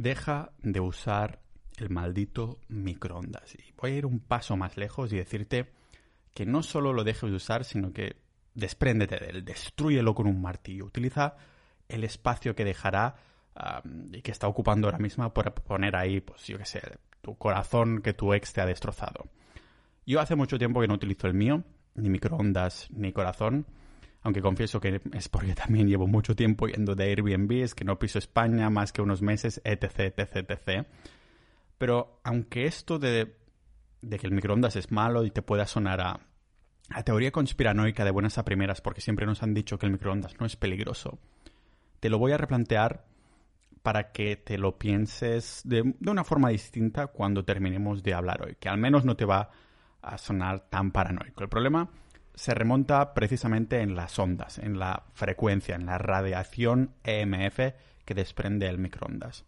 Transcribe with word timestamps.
deja 0.00 0.52
de 0.62 0.80
usar 0.80 1.40
el 1.76 1.90
maldito 1.90 2.58
microondas. 2.68 3.54
Y 3.54 3.72
voy 3.76 3.92
a 3.92 3.96
ir 3.96 4.06
un 4.06 4.20
paso 4.20 4.56
más 4.56 4.76
lejos 4.76 5.12
y 5.12 5.16
decirte 5.16 5.72
que 6.34 6.46
no 6.46 6.62
solo 6.62 6.92
lo 6.92 7.04
dejes 7.04 7.30
de 7.30 7.36
usar, 7.36 7.64
sino 7.64 7.92
que 7.92 8.16
despréndete 8.54 9.18
de 9.18 9.26
él, 9.30 9.44
destruyelo 9.44 10.14
con 10.14 10.26
un 10.26 10.40
martillo. 10.40 10.86
Utiliza 10.86 11.36
el 11.88 12.04
espacio 12.04 12.54
que 12.54 12.64
dejará 12.64 13.16
y 14.12 14.22
que 14.22 14.30
está 14.30 14.48
ocupando 14.48 14.86
ahora 14.86 14.98
mismo 14.98 15.32
por 15.34 15.52
poner 15.52 15.96
ahí, 15.96 16.20
pues 16.20 16.46
yo 16.46 16.56
qué 16.56 16.64
sé, 16.64 16.80
tu 17.20 17.36
corazón 17.36 18.00
que 18.00 18.14
tu 18.14 18.32
ex 18.32 18.52
te 18.52 18.60
ha 18.60 18.66
destrozado. 18.66 19.28
Yo 20.06 20.20
hace 20.20 20.34
mucho 20.34 20.58
tiempo 20.58 20.80
que 20.80 20.88
no 20.88 20.94
utilizo 20.94 21.26
el 21.26 21.34
mío, 21.34 21.62
ni 21.94 22.08
microondas, 22.08 22.88
ni 22.90 23.12
corazón, 23.12 23.66
aunque 24.22 24.42
confieso 24.42 24.80
que 24.80 25.00
es 25.12 25.28
porque 25.28 25.54
también 25.54 25.88
llevo 25.88 26.06
mucho 26.06 26.36
tiempo 26.36 26.66
yendo 26.66 26.94
de 26.94 27.04
Airbnb, 27.04 27.52
es 27.62 27.74
que 27.74 27.84
no 27.84 27.98
piso 27.98 28.18
España 28.18 28.68
más 28.70 28.92
que 28.92 29.02
unos 29.02 29.22
meses, 29.22 29.60
etc, 29.64 30.12
etc, 30.16 30.50
etc. 30.50 30.86
Pero 31.78 32.20
aunque 32.24 32.66
esto 32.66 32.98
de, 32.98 33.36
de 34.02 34.18
que 34.18 34.26
el 34.26 34.32
microondas 34.32 34.76
es 34.76 34.90
malo 34.90 35.24
y 35.24 35.30
te 35.30 35.42
pueda 35.42 35.66
sonar 35.66 36.00
a, 36.00 36.20
a 36.90 37.02
teoría 37.02 37.30
conspiranoica 37.30 38.04
de 38.04 38.10
buenas 38.10 38.36
a 38.36 38.44
primeras, 38.44 38.80
porque 38.80 39.00
siempre 39.00 39.26
nos 39.26 39.42
han 39.42 39.54
dicho 39.54 39.78
que 39.78 39.86
el 39.86 39.92
microondas 39.92 40.38
no 40.38 40.46
es 40.46 40.56
peligroso, 40.56 41.18
te 42.00 42.10
lo 42.10 42.18
voy 42.18 42.32
a 42.32 42.38
replantear 42.38 43.06
para 43.82 44.12
que 44.12 44.36
te 44.36 44.58
lo 44.58 44.78
pienses 44.78 45.62
de, 45.64 45.94
de, 45.98 46.10
una 46.10 46.24
forma 46.24 46.50
distinta 46.50 47.06
cuando 47.06 47.46
terminemos 47.46 48.02
de 48.02 48.12
hablar 48.12 48.42
hoy, 48.42 48.56
que 48.60 48.68
al 48.68 48.76
menos 48.76 49.06
no 49.06 49.16
te 49.16 49.24
va 49.24 49.50
a 50.02 50.18
sonar 50.18 50.68
tan 50.68 50.90
paranoico. 50.90 51.42
El 51.42 51.48
problema 51.48 51.88
se 52.40 52.54
remonta 52.54 53.12
precisamente 53.12 53.82
en 53.82 53.94
las 53.94 54.18
ondas, 54.18 54.56
en 54.56 54.78
la 54.78 55.04
frecuencia, 55.12 55.74
en 55.74 55.84
la 55.84 55.98
radiación 55.98 56.94
EMF 57.04 57.74
que 58.06 58.14
desprende 58.14 58.66
el 58.66 58.78
microondas. 58.78 59.44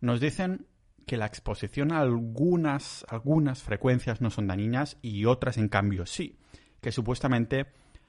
Nos 0.00 0.18
dicen 0.18 0.66
que 1.06 1.18
la 1.18 1.26
exposición 1.26 1.92
a 1.92 2.00
algunas, 2.00 3.06
algunas 3.08 3.62
frecuencias 3.62 4.20
no 4.20 4.30
son 4.30 4.48
dañinas 4.48 4.96
y 5.02 5.24
otras 5.26 5.56
en 5.56 5.68
cambio 5.68 6.04
sí, 6.04 6.36
que 6.80 6.90
supuestamente 6.90 7.66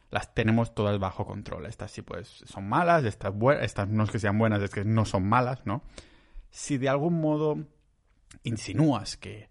las 0.09 0.33
tenemos 0.33 0.73
todas 0.73 0.97
bajo 0.97 1.27
control. 1.27 1.67
Estas 1.67 1.91
sí 1.91 2.01
pues 2.01 2.43
son 2.47 2.67
malas, 2.67 3.03
estas, 3.03 3.35
no 3.87 4.03
es 4.03 4.09
que 4.09 4.17
sean 4.17 4.39
buenas, 4.39 4.63
es 4.63 4.71
que 4.71 4.83
no 4.83 5.05
son 5.05 5.29
malas, 5.29 5.63
¿no? 5.67 5.83
Si 6.49 6.79
de 6.79 6.89
algún 6.89 7.21
modo 7.21 7.59
insinúas 8.41 9.15
que, 9.15 9.47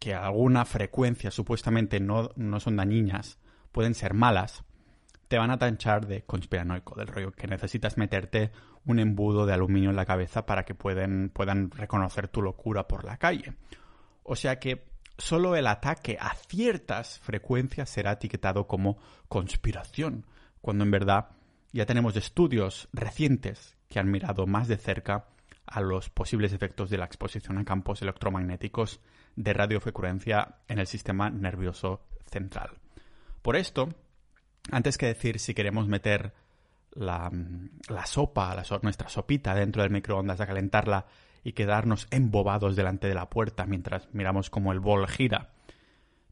que 0.00 0.14
alguna 0.14 0.64
frecuencia 0.64 1.30
supuestamente 1.30 2.00
no, 2.00 2.30
no 2.36 2.58
son 2.58 2.76
dañinas 2.76 3.38
pueden 3.76 3.94
ser 3.94 4.14
malas, 4.14 4.64
te 5.28 5.36
van 5.36 5.50
a 5.50 5.58
tanchar 5.58 6.06
de 6.06 6.22
conspiranoico, 6.22 6.94
del 6.94 7.08
rollo 7.08 7.32
que 7.32 7.46
necesitas 7.46 7.98
meterte 7.98 8.50
un 8.86 8.98
embudo 9.00 9.44
de 9.44 9.52
aluminio 9.52 9.90
en 9.90 9.96
la 9.96 10.06
cabeza 10.06 10.46
para 10.46 10.64
que 10.64 10.74
puedan 10.74 11.30
reconocer 11.72 12.28
tu 12.28 12.40
locura 12.40 12.88
por 12.88 13.04
la 13.04 13.18
calle. 13.18 13.52
O 14.22 14.34
sea 14.34 14.58
que 14.58 14.86
solo 15.18 15.56
el 15.56 15.66
ataque 15.66 16.16
a 16.18 16.34
ciertas 16.48 17.18
frecuencias 17.18 17.90
será 17.90 18.12
etiquetado 18.12 18.66
como 18.66 18.96
conspiración, 19.28 20.24
cuando 20.62 20.84
en 20.84 20.92
verdad 20.92 21.28
ya 21.70 21.84
tenemos 21.84 22.16
estudios 22.16 22.88
recientes 22.94 23.76
que 23.90 23.98
han 23.98 24.10
mirado 24.10 24.46
más 24.46 24.68
de 24.68 24.78
cerca 24.78 25.26
a 25.66 25.82
los 25.82 26.08
posibles 26.08 26.54
efectos 26.54 26.88
de 26.88 26.96
la 26.96 27.04
exposición 27.04 27.58
a 27.58 27.64
campos 27.66 28.00
electromagnéticos 28.00 29.02
de 29.34 29.52
radiofrecuencia 29.52 30.60
en 30.66 30.78
el 30.78 30.86
sistema 30.86 31.28
nervioso 31.28 32.06
central. 32.24 32.78
Por 33.46 33.54
esto, 33.54 33.88
antes 34.72 34.98
que 34.98 35.06
decir 35.06 35.38
si 35.38 35.54
queremos 35.54 35.86
meter 35.86 36.32
la, 36.90 37.30
sopa, 38.04 38.60
nuestra 38.82 39.08
sopita 39.08 39.54
dentro 39.54 39.82
del 39.82 39.92
microondas 39.92 40.40
a 40.40 40.48
calentarla 40.48 41.06
y 41.44 41.52
quedarnos 41.52 42.08
embobados 42.10 42.74
delante 42.74 43.06
de 43.06 43.14
la 43.14 43.30
puerta 43.30 43.64
mientras 43.64 44.12
miramos 44.12 44.50
cómo 44.50 44.72
el 44.72 44.80
bol 44.80 45.06
gira, 45.06 45.52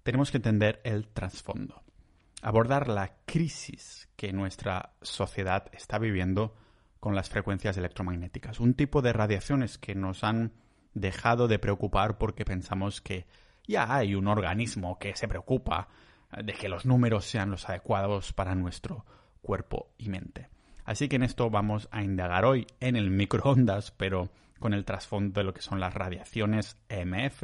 tenemos 0.03 0.33
que 0.33 0.39
entender 0.39 0.81
el 0.83 1.07
trasfondo. 1.07 1.85
Abordar 2.43 2.89
la 2.89 3.13
crisis 3.27 4.09
que 4.17 4.33
nuestra 4.33 4.95
sociedad 5.01 5.67
está 5.73 6.01
viviendo 6.01 6.57
con 6.99 7.15
las 7.15 7.29
frecuencias 7.29 7.77
electromagnéticas. 7.77 8.59
Un 8.59 8.75
tipo 8.75 9.03
de 9.03 9.13
radiaciones 9.13 9.79
que 9.79 9.95
nos 9.95 10.25
han 10.25 10.51
dejado 10.95 11.47
de 11.47 11.61
preocupar 11.61 12.19
porque 12.19 12.45
pensamos 12.45 13.01
que 13.01 13.29
ya 13.69 13.95
hay 13.95 14.17
un 14.17 14.27
organismo 14.27 14.99
que 14.99 15.15
se 15.15 15.29
preocupa 15.29 15.91
de 16.43 16.53
que 16.53 16.69
los 16.69 16.87
números 16.87 17.25
sean 17.25 17.51
los 17.51 17.69
adecuados 17.69 18.33
para 18.33 18.55
nuestro 18.55 19.05
cuerpo 19.43 19.91
y 19.99 20.09
mente. 20.09 20.49
Así 20.85 21.09
que 21.09 21.17
en 21.17 21.23
esto 21.23 21.51
vamos 21.51 21.89
a 21.91 22.03
indagar 22.03 22.45
hoy 22.45 22.67
en 22.81 22.97
el 22.97 23.11
microondas, 23.11 23.91
pero 23.93 24.29
con 24.59 24.73
el 24.75 24.85
trasfondo 24.85 25.41
de 25.41 25.45
lo 25.45 25.53
que 25.53 25.63
son 25.63 25.81
las 25.81 25.93
radiaciones 25.95 26.77
EMF, 26.89 27.43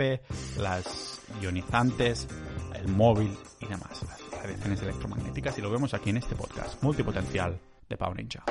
las 0.58 1.20
ionizantes, 1.40 2.28
el 2.74 2.88
móvil 2.88 3.36
y 3.60 3.66
demás, 3.66 4.02
las 4.02 4.42
radiaciones 4.42 4.82
electromagnéticas, 4.82 5.58
y 5.58 5.60
lo 5.60 5.70
vemos 5.70 5.92
aquí 5.94 6.10
en 6.10 6.18
este 6.18 6.34
podcast 6.34 6.82
multipotencial 6.82 7.58
de 7.88 7.96
Pau 7.96 8.14
Ninja. 8.14 8.44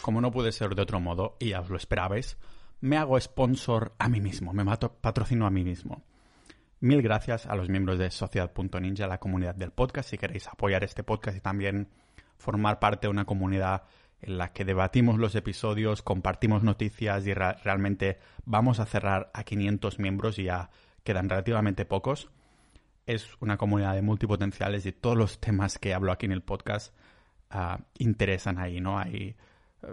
Como 0.00 0.20
no 0.20 0.30
puede 0.30 0.52
ser 0.52 0.74
de 0.74 0.82
otro 0.82 1.00
modo, 1.00 1.36
y 1.40 1.50
ya 1.50 1.60
os 1.60 1.68
lo 1.68 1.76
esperabais, 1.76 2.36
me 2.80 2.96
hago 2.96 3.20
sponsor 3.20 3.94
a 3.98 4.08
mí 4.08 4.20
mismo, 4.20 4.52
me 4.52 4.64
patrocino 5.00 5.46
a 5.46 5.50
mí 5.50 5.64
mismo. 5.64 6.02
Mil 6.80 7.00
gracias 7.00 7.46
a 7.46 7.56
los 7.56 7.68
miembros 7.70 7.98
de 7.98 8.10
Sociedad.ninja, 8.10 9.06
la 9.06 9.18
comunidad 9.18 9.54
del 9.54 9.70
podcast. 9.70 10.10
Si 10.10 10.18
queréis 10.18 10.46
apoyar 10.46 10.84
este 10.84 11.02
podcast 11.02 11.36
y 11.36 11.40
también 11.40 11.88
formar 12.36 12.78
parte 12.78 13.06
de 13.06 13.10
una 13.10 13.24
comunidad 13.24 13.84
en 14.20 14.36
la 14.38 14.52
que 14.52 14.64
debatimos 14.64 15.18
los 15.18 15.34
episodios, 15.34 16.02
compartimos 16.02 16.62
noticias 16.62 17.26
y 17.26 17.32
realmente 17.32 18.18
vamos 18.44 18.78
a 18.78 18.86
cerrar 18.86 19.30
a 19.32 19.44
500 19.44 19.98
miembros 19.98 20.38
y 20.38 20.44
ya 20.44 20.70
quedan 21.02 21.28
relativamente 21.28 21.86
pocos. 21.86 22.30
Es 23.06 23.28
una 23.40 23.56
comunidad 23.56 23.94
de 23.94 24.02
multipotenciales 24.02 24.84
y 24.84 24.92
todos 24.92 25.16
los 25.16 25.40
temas 25.40 25.78
que 25.78 25.94
hablo 25.94 26.12
aquí 26.12 26.26
en 26.26 26.32
el 26.32 26.42
podcast 26.42 26.94
ah, 27.50 27.80
interesan 27.98 28.58
ahí, 28.58 28.80
¿no? 28.80 28.98
Hay 28.98 29.36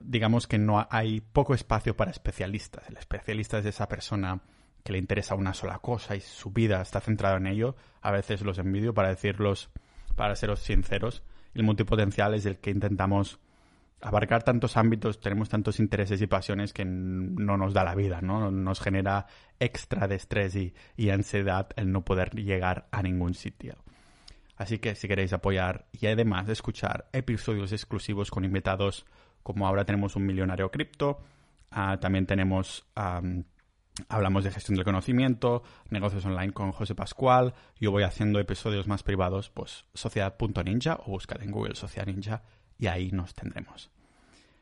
digamos 0.01 0.47
que 0.47 0.57
no 0.57 0.87
hay 0.89 1.21
poco 1.21 1.53
espacio 1.53 1.95
para 1.95 2.11
especialistas. 2.11 2.89
El 2.89 2.97
especialista 2.97 3.59
es 3.59 3.65
esa 3.65 3.87
persona 3.87 4.41
que 4.83 4.91
le 4.91 4.97
interesa 4.97 5.35
una 5.35 5.53
sola 5.53 5.79
cosa 5.79 6.15
y 6.15 6.21
su 6.21 6.51
vida 6.51 6.81
está 6.81 6.99
centrada 6.99 7.37
en 7.37 7.47
ello. 7.47 7.75
A 8.01 8.11
veces 8.11 8.41
los 8.41 8.57
envidio 8.57 8.93
para 8.93 9.09
decirlos, 9.09 9.69
para 10.15 10.35
seros 10.35 10.59
sinceros. 10.59 11.23
El 11.53 11.63
multipotencial 11.63 12.33
es 12.33 12.45
el 12.45 12.57
que 12.57 12.71
intentamos 12.71 13.39
abarcar 14.01 14.43
tantos 14.43 14.75
ámbitos, 14.75 15.21
tenemos 15.21 15.47
tantos 15.47 15.79
intereses 15.79 16.21
y 16.21 16.27
pasiones 16.27 16.73
que 16.73 16.83
no 16.83 17.55
nos 17.57 17.73
da 17.73 17.85
la 17.85 17.95
vida, 17.95 18.19
¿no? 18.21 18.51
Nos 18.51 18.81
genera 18.81 19.27
extra 19.59 20.09
de 20.09 20.15
estrés 20.15 20.55
y, 20.55 20.73
y 20.97 21.09
ansiedad 21.09 21.69
el 21.77 21.91
no 21.91 22.03
poder 22.03 22.31
llegar 22.35 22.87
a 22.91 23.01
ningún 23.01 23.33
sitio. 23.33 23.77
Así 24.57 24.79
que 24.79 24.95
si 24.95 25.07
queréis 25.07 25.33
apoyar 25.33 25.87
y 25.93 26.05
además 26.07 26.49
escuchar 26.49 27.07
episodios 27.13 27.71
exclusivos 27.71 28.29
con 28.29 28.43
invitados 28.43 29.05
como 29.43 29.67
ahora 29.67 29.85
tenemos 29.85 30.15
un 30.15 30.25
millonario 30.25 30.71
cripto, 30.71 31.19
ah, 31.71 31.97
también 31.99 32.25
tenemos... 32.25 32.85
Hablamos 34.09 34.43
de 34.43 34.49
gestión 34.49 34.75
del 34.75 34.85
conocimiento, 34.85 35.61
negocios 35.91 36.25
online 36.25 36.51
con 36.51 36.71
José 36.71 36.95
Pascual. 36.95 37.53
Yo 37.79 37.91
voy 37.91 38.01
haciendo 38.01 38.39
episodios 38.39 38.87
más 38.87 39.03
privados, 39.03 39.51
pues 39.51 39.85
sociedad.ninja 39.93 40.99
o 41.05 41.11
buscad 41.11 41.43
en 41.43 41.51
Google 41.51 41.75
Sociedad 41.75 42.07
Ninja 42.07 42.41
y 42.79 42.87
ahí 42.87 43.11
nos 43.11 43.35
tendremos. 43.35 43.91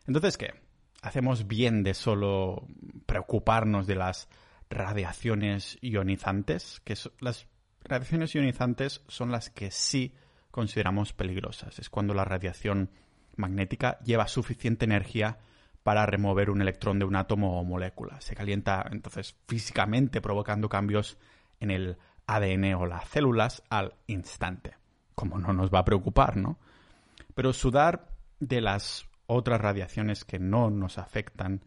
Entonces, 0.05 0.37
¿qué? 0.37 0.53
¿Hacemos 1.01 1.47
bien 1.47 1.81
de 1.83 1.93
solo 1.93 2.67
preocuparnos 3.05 3.87
de 3.87 3.95
las 3.95 4.27
radiaciones 4.69 5.77
ionizantes? 5.81 6.81
Que 6.83 6.95
las 7.21 7.47
radiaciones 7.83 8.35
ionizantes 8.35 9.01
son 9.07 9.31
las 9.31 9.49
que 9.49 9.71
sí 9.71 10.13
consideramos 10.51 11.13
peligrosas. 11.13 11.79
Es 11.79 11.89
cuando 11.89 12.13
la 12.13 12.25
radiación 12.25 12.89
magnética 13.35 13.99
lleva 13.99 14.27
suficiente 14.27 14.85
energía 14.85 15.39
para 15.83 16.05
remover 16.05 16.49
un 16.49 16.61
electrón 16.61 16.99
de 16.99 17.05
un 17.05 17.15
átomo 17.15 17.59
o 17.59 17.63
molécula. 17.63 18.21
Se 18.21 18.35
calienta 18.35 18.85
entonces 18.91 19.35
físicamente 19.47 20.21
provocando 20.21 20.69
cambios 20.69 21.17
en 21.59 21.71
el 21.71 21.97
ADN 22.27 22.75
o 22.75 22.85
las 22.85 23.07
células 23.09 23.63
al 23.69 23.95
instante. 24.07 24.75
Como 25.15 25.37
no 25.39 25.53
nos 25.53 25.71
va 25.71 25.79
a 25.79 25.85
preocupar, 25.85 26.37
¿no? 26.37 26.59
Pero 27.33 27.53
sudar 27.53 28.09
de 28.39 28.61
las 28.61 29.07
otras 29.27 29.61
radiaciones 29.61 30.25
que 30.25 30.39
no 30.39 30.69
nos 30.69 30.97
afectan 30.97 31.63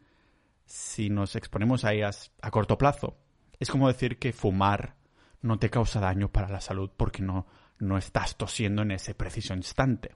si 0.66 1.10
nos 1.10 1.36
exponemos 1.36 1.84
a 1.84 1.92
ellas 1.92 2.32
a 2.40 2.50
corto 2.50 2.78
plazo. 2.78 3.16
Es 3.58 3.70
como 3.70 3.88
decir 3.88 4.18
que 4.18 4.32
fumar 4.32 4.96
no 5.42 5.58
te 5.58 5.70
causa 5.70 6.00
daño 6.00 6.30
para 6.30 6.48
la 6.48 6.60
salud 6.60 6.90
porque 6.96 7.22
no, 7.22 7.46
no 7.78 7.98
estás 7.98 8.36
tosiendo 8.36 8.82
en 8.82 8.92
ese 8.92 9.14
preciso 9.14 9.54
instante. 9.54 10.14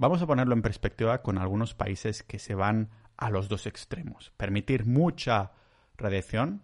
Vamos 0.00 0.20
a 0.22 0.26
ponerlo 0.26 0.54
en 0.54 0.62
perspectiva 0.62 1.20
con 1.20 1.36
algunos 1.36 1.74
países 1.74 2.22
que 2.22 2.38
se 2.38 2.54
van 2.54 2.88
a 3.18 3.28
los 3.28 3.50
dos 3.50 3.66
extremos. 3.66 4.32
Permitir 4.38 4.86
mucha 4.86 5.52
radiación, 5.98 6.62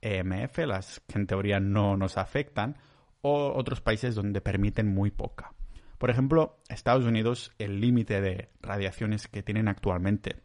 EMF, 0.00 0.58
las 0.66 1.00
que 1.06 1.20
en 1.20 1.28
teoría 1.28 1.60
no 1.60 1.96
nos 1.96 2.18
afectan, 2.18 2.76
o 3.20 3.52
otros 3.54 3.80
países 3.80 4.16
donde 4.16 4.40
permiten 4.40 4.92
muy 4.92 5.12
poca. 5.12 5.54
Por 5.98 6.10
ejemplo, 6.10 6.58
Estados 6.68 7.04
Unidos, 7.04 7.52
el 7.58 7.80
límite 7.80 8.20
de 8.20 8.48
radiaciones 8.60 9.28
que 9.28 9.44
tienen 9.44 9.68
actualmente 9.68 10.42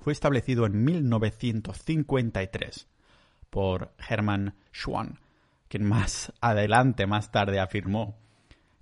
fue 0.00 0.12
establecido 0.12 0.64
en 0.64 0.84
1953 0.84 2.86
por 3.50 3.90
Hermann 4.08 4.54
Schwann, 4.72 5.18
quien 5.66 5.84
más 5.84 6.32
adelante, 6.40 7.08
más 7.08 7.32
tarde, 7.32 7.58
afirmó 7.58 8.16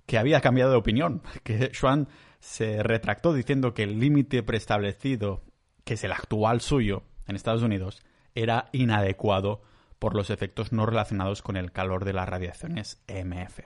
que 0.05 0.17
había 0.17 0.39
cambiado 0.41 0.71
de 0.71 0.77
opinión, 0.77 1.23
que 1.43 1.71
Schwann 1.73 2.07
se 2.47 2.81
retractó 2.81 3.33
diciendo 3.33 3.73
que 3.73 3.83
el 3.83 3.99
límite 3.99 4.41
preestablecido, 4.41 5.43
que 5.83 5.95
es 5.95 6.03
el 6.05 6.13
actual 6.13 6.61
suyo 6.61 7.03
en 7.27 7.35
Estados 7.35 7.61
Unidos, 7.61 8.05
era 8.35 8.69
inadecuado 8.71 9.61
por 9.99 10.15
los 10.15 10.29
efectos 10.29 10.71
no 10.71 10.85
relacionados 10.85 11.41
con 11.41 11.57
el 11.57 11.73
calor 11.73 12.05
de 12.05 12.13
las 12.13 12.29
radiaciones 12.29 13.03
EMF. 13.07 13.59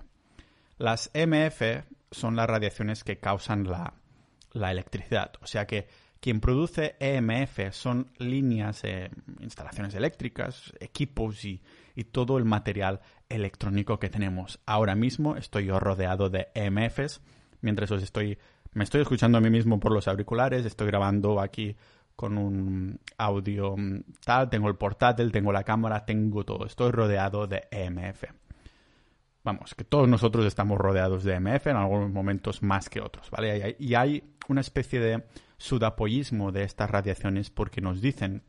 Las 0.79 1.11
EMF 1.13 1.85
son 2.09 2.35
las 2.35 2.49
radiaciones 2.49 3.03
que 3.03 3.19
causan 3.19 3.65
la, 3.65 3.93
electricidad, 4.71 5.33
o 5.43 5.45
sea 5.45 5.67
que 5.67 5.87
quien 6.19 6.41
produce 6.41 6.95
EMF 6.99 7.71
son 7.73 8.11
líneas, 8.17 8.83
eh, 8.83 9.11
instalaciones 9.41 9.93
eléctricas, 9.93 10.73
equipos 10.79 11.45
y, 11.45 11.61
y, 11.95 12.05
todo 12.05 12.39
el 12.39 12.45
material 12.45 13.01
electrónico 13.29 13.99
que 13.99 14.09
tenemos. 14.09 14.59
Ahora 14.65 14.95
mismo 14.95 15.35
estoy 15.35 15.65
yo 15.65 15.79
rodeado 15.79 16.29
de 16.31 16.47
EMFs 16.55 17.21
mientras 17.61 17.91
os 17.91 18.03
estoy, 18.03 18.37
me 18.73 18.83
estoy 18.83 19.01
escuchando 19.01 19.37
a 19.37 19.41
mí 19.41 19.49
mismo 19.49 19.79
por 19.79 19.91
los 19.91 20.07
auriculares, 20.07 20.65
estoy 20.65 20.87
grabando 20.87 21.39
aquí 21.39 21.75
con 22.15 22.37
un 22.37 22.99
audio 23.17 23.75
mm, 23.75 24.03
tal, 24.23 24.49
tengo 24.49 24.67
el 24.69 24.75
portátil, 24.75 25.31
tengo 25.31 25.51
la 25.51 25.63
cámara, 25.63 26.05
tengo 26.05 26.43
todo, 26.43 26.65
estoy 26.65 26.91
rodeado 26.91 27.47
de 27.47 27.67
EMF. 27.71 28.23
Vamos, 29.43 29.73
que 29.73 29.83
todos 29.83 30.07
nosotros 30.07 30.45
estamos 30.45 30.77
rodeados 30.77 31.23
de 31.23 31.33
EMF 31.33 31.67
en 31.67 31.75
algunos 31.75 32.11
momentos 32.11 32.61
más 32.61 32.89
que 32.89 33.01
otros, 33.01 33.29
¿vale? 33.31 33.75
Y 33.79 33.95
hay 33.95 34.23
una 34.47 34.61
especie 34.61 34.99
de 34.99 35.23
sudapollismo 35.57 36.51
de 36.51 36.63
estas 36.63 36.91
radiaciones 36.91 37.49
porque 37.49 37.81
nos 37.81 38.01
dicen 38.01 38.43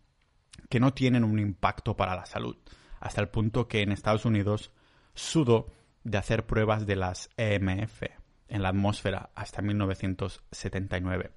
que 0.68 0.80
no 0.80 0.92
tienen 0.92 1.25
un 1.25 1.38
impacto 1.38 1.96
para 1.96 2.14
la 2.14 2.26
salud, 2.26 2.56
hasta 3.00 3.22
el 3.22 3.28
punto 3.28 3.68
que 3.68 3.80
en 3.80 3.90
Estados 3.90 4.26
Unidos 4.26 4.70
sudo 5.14 5.68
de 6.04 6.18
hacer 6.18 6.46
pruebas 6.46 6.86
de 6.86 6.96
las 6.96 7.30
EMF 7.38 8.21
en 8.52 8.62
la 8.62 8.69
atmósfera 8.69 9.31
hasta 9.34 9.62
1979. 9.62 11.31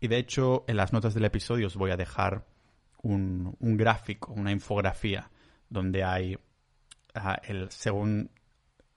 Y 0.00 0.08
de 0.08 0.16
hecho, 0.16 0.64
en 0.66 0.78
las 0.78 0.92
notas 0.92 1.12
del 1.12 1.26
episodio 1.26 1.66
os 1.66 1.76
voy 1.76 1.90
a 1.90 1.98
dejar 1.98 2.46
un, 3.02 3.56
gráfico, 3.60 4.32
una 4.32 4.52
infografía, 4.52 5.30
donde 5.68 6.02
hay, 6.02 6.38
ah, 7.14 7.38
el, 7.44 7.70
según 7.70 8.30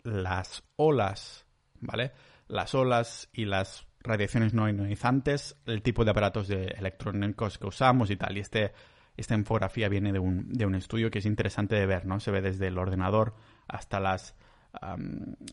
las 0.03 0.63
olas, 0.77 1.45
¿vale? 1.81 2.13
Las 2.47 2.73
olas 2.73 3.29
y 3.33 3.44
las 3.44 3.85
radiaciones 4.00 4.53
no 4.53 4.69
ionizantes, 4.69 5.57
el 5.65 5.81
tipo 5.81 6.06
de 6.06 6.11
aparatos 6.11 6.47
de 6.47 6.67
electrónicos 6.77 7.57
que 7.57 7.67
usamos 7.67 8.09
y 8.09 8.15
tal. 8.15 8.38
Y 8.38 8.39
este, 8.39 8.71
esta 9.17 9.35
infografía 9.35 9.89
viene 9.89 10.13
de 10.13 10.19
un, 10.19 10.53
de 10.53 10.65
un 10.65 10.75
estudio 10.75 11.11
que 11.11 11.19
es 11.19 11.25
interesante 11.25 11.75
de 11.75 11.85
ver, 11.85 12.06
¿no? 12.06 12.21
Se 12.21 12.31
ve 12.31 12.41
desde 12.41 12.67
el 12.67 12.77
ordenador 12.77 13.35
hasta 13.67 14.00
las, 14.00 14.35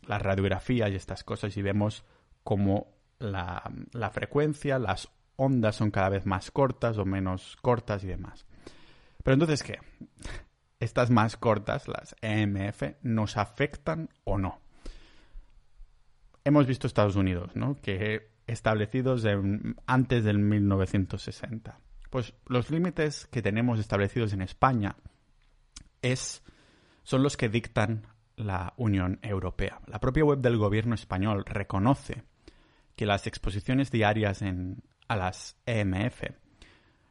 las 0.07 0.23
radiografías 0.23 0.91
y 0.91 0.95
estas 0.95 1.25
cosas 1.25 1.57
y 1.57 1.63
vemos 1.63 2.05
cómo 2.45 2.89
la, 3.19 3.63
la 3.93 4.11
frecuencia, 4.11 4.79
las 4.79 5.09
ondas 5.37 5.77
son 5.77 5.91
cada 5.91 6.09
vez 6.09 6.27
más 6.27 6.51
cortas 6.51 6.99
o 6.99 7.05
menos 7.05 7.57
cortas 7.63 8.05
y 8.05 8.09
demás. 8.09 8.47
Pero 9.23 9.35
entonces, 9.35 9.63
¿qué? 9.63 9.79
Estas 10.81 11.11
más 11.11 11.37
cortas, 11.37 11.89
las 11.89 12.15
EMF, 12.21 12.83
¿nos 13.03 13.37
afectan 13.37 14.11
o 14.25 14.39
no? 14.39 14.61
Hemos 16.45 16.67
visto 16.67 16.87
Estados 16.87 17.17
Unidos, 17.17 17.57
¿no? 17.57 17.77
Que 17.81 18.31
establecidos 18.47 19.25
antes 19.87 20.25
del 20.25 20.39
1960. 20.39 21.81
Pues 22.11 22.35
los 22.47 22.71
límites 22.71 23.27
que 23.27 23.43
tenemos 23.43 23.81
establecidos 23.81 24.33
en 24.33 24.43
España 24.43 24.97
es, 26.03 26.43
son 27.03 27.23
los 27.23 27.37
que 27.37 27.49
dictan 27.49 28.07
la 28.37 28.75
Unión 28.77 29.19
Europea. 29.23 29.81
La 29.87 30.01
propia 30.01 30.25
web 30.25 30.39
del 30.41 30.57
gobierno 30.57 30.95
español 30.95 31.45
reconoce 31.47 32.25
que 32.95 33.07
las 33.07 33.27
exposiciones 33.27 33.91
diarias 33.91 34.43
a 35.09 35.17
las 35.17 35.57
EMF 35.67 36.23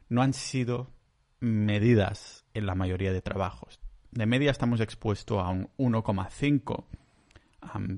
no 0.08 0.22
han 0.22 0.32
sido 0.32 0.90
medidas 1.40 2.44
en 2.54 2.66
la 2.66 2.74
mayoría 2.74 3.12
de 3.12 3.22
trabajos. 3.22 3.80
De 4.10 4.26
media 4.26 4.50
estamos 4.50 4.80
expuestos 4.80 5.38
a 5.42 5.48
un 5.48 5.68
1,5, 5.76 6.84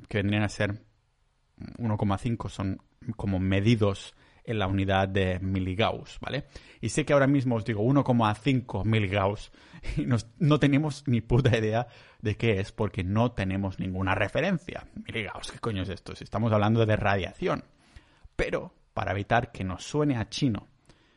que 0.08 0.18
vendrían 0.18 0.42
a 0.42 0.48
ser 0.48 0.82
1,5 1.58 2.48
son 2.48 2.82
como 3.16 3.38
medidos 3.38 4.14
en 4.48 4.58
la 4.58 4.66
unidad 4.66 5.08
de 5.08 5.38
miligauss, 5.40 6.18
¿vale? 6.20 6.46
Y 6.80 6.88
sé 6.88 7.04
que 7.04 7.12
ahora 7.12 7.26
mismo 7.26 7.56
os 7.56 7.64
digo 7.64 7.82
1,5 7.82 8.84
miligauss 8.84 9.52
y 9.96 10.06
no 10.06 10.58
tenemos 10.58 11.04
ni 11.06 11.20
puta 11.20 11.56
idea 11.56 11.86
de 12.20 12.36
qué 12.36 12.58
es 12.58 12.72
porque 12.72 13.04
no 13.04 13.32
tenemos 13.32 13.78
ninguna 13.78 14.14
referencia. 14.14 14.86
Miligauss, 15.06 15.52
¿qué 15.52 15.58
coño 15.58 15.82
es 15.82 15.90
esto? 15.90 16.16
Si 16.16 16.24
estamos 16.24 16.50
hablando 16.52 16.86
de 16.86 16.96
radiación. 16.96 17.64
Pero 18.36 18.72
para 18.94 19.12
evitar 19.12 19.52
que 19.52 19.64
nos 19.64 19.84
suene 19.84 20.16
a 20.16 20.28
chino, 20.30 20.66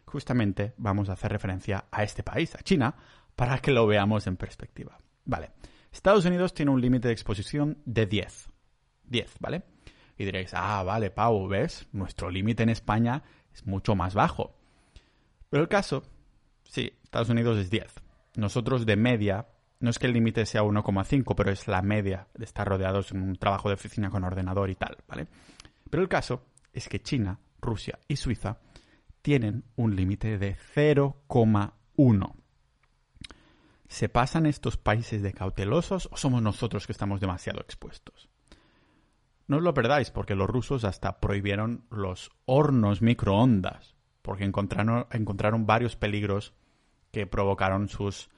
justamente 0.06 0.74
vamos 0.78 1.10
a 1.10 1.14
hacer 1.14 1.32
referencia 1.32 1.86
a 1.90 2.04
este 2.04 2.24
país, 2.24 2.54
a 2.56 2.64
China, 2.64 2.96
para 3.36 3.60
que 3.60 3.72
lo 3.72 3.88
veamos 3.88 4.28
en 4.28 4.36
perspectiva. 4.36 4.98
Vale, 5.24 5.52
Estados 5.92 6.26
Unidos 6.26 6.54
tiene 6.54 6.72
un 6.72 6.82
límite 6.82 7.08
de 7.08 7.14
exposición 7.14 7.78
de 7.86 8.06
10. 8.06 8.50
10, 9.06 9.36
¿vale? 9.40 9.64
Y 10.18 10.26
diréis, 10.26 10.54
ah, 10.54 10.84
vale, 10.84 11.12
Pau, 11.12 11.48
¿ves? 11.48 11.88
Nuestro 11.92 12.30
límite 12.30 12.64
en 12.64 12.70
España 12.70 13.24
es 13.54 13.66
mucho 13.66 13.96
más 13.96 14.14
bajo. 14.14 14.56
Pero 15.50 15.64
el 15.64 15.70
caso, 15.70 16.04
sí, 16.64 16.94
Estados 17.04 17.30
Unidos 17.30 17.58
es 17.58 17.70
10. 17.70 17.94
Nosotros 18.36 18.86
de 18.86 18.96
media, 18.96 19.48
no 19.80 19.90
es 19.90 20.00
que 20.00 20.08
el 20.08 20.14
límite 20.14 20.46
sea 20.46 20.64
1,5, 20.64 21.36
pero 21.36 21.52
es 21.52 21.68
la 21.68 21.82
media 21.82 22.28
de 22.36 22.46
estar 22.46 22.68
rodeados 22.68 23.12
en 23.12 23.22
un 23.22 23.36
trabajo 23.36 23.68
de 23.68 23.76
oficina 23.76 24.10
con 24.10 24.24
ordenador 24.24 24.70
y 24.70 24.76
tal, 24.76 24.98
¿vale? 25.08 25.28
Pero 25.90 26.04
el 26.04 26.10
caso 26.10 26.46
es 26.72 26.88
que 26.88 27.02
China 27.02 27.40
Rusia 27.62 28.00
y 28.08 28.16
Suiza 28.16 28.60
tienen 29.22 29.66
un 29.76 29.96
límite 29.96 30.38
de 30.38 30.56
0,1. 30.76 32.36
¿Se 33.88 34.10
pasan 34.10 34.46
estos 34.46 34.78
países 34.78 35.22
de 35.22 35.34
cautelosos 35.34 36.08
o 36.12 36.18
somos 36.18 36.42
nosotros 36.42 36.88
que 36.88 36.94
estamos 36.94 37.20
demasiado 37.20 37.60
expuestos? 37.60 38.31
No 39.52 39.58
os 39.58 39.64
lo 39.64 39.74
perdáis 39.74 40.12
porque 40.12 40.34
los 40.34 40.50
rusos 40.50 40.86
hasta 40.86 41.20
prohibieron 41.20 41.84
los 41.90 42.32
hornos 42.46 43.02
microondas 43.02 43.98
porque 44.22 44.46
encontraron, 44.46 45.08
encontraron 45.12 45.66
varios 45.66 45.98
peligros 45.98 46.54
que 47.12 47.28
provocaron 47.28 47.90
sus 47.90 48.30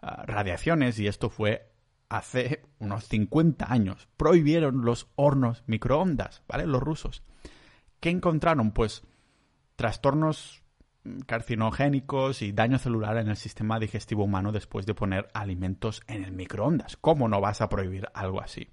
ah, 0.00 0.24
radiaciones 0.24 0.98
y 0.98 1.08
esto 1.08 1.28
fue 1.28 1.70
hace 2.08 2.62
unos 2.78 3.04
50 3.04 3.70
años. 3.70 4.08
Prohibieron 4.16 4.82
los 4.82 5.08
hornos 5.14 5.62
microondas, 5.66 6.42
¿vale? 6.48 6.66
Los 6.66 6.82
rusos. 6.82 7.22
¿Qué 8.00 8.08
encontraron? 8.08 8.70
Pues 8.70 9.02
trastornos 9.76 10.62
carcinogénicos 11.26 12.40
y 12.40 12.52
daño 12.52 12.78
celular 12.78 13.18
en 13.18 13.28
el 13.28 13.36
sistema 13.36 13.78
digestivo 13.78 14.24
humano 14.24 14.52
después 14.52 14.86
de 14.86 14.94
poner 14.94 15.28
alimentos 15.34 16.02
en 16.06 16.24
el 16.24 16.32
microondas. 16.32 16.96
¿Cómo 16.96 17.28
no 17.28 17.42
vas 17.42 17.60
a 17.60 17.68
prohibir 17.68 18.08
algo 18.14 18.40
así? 18.40 18.70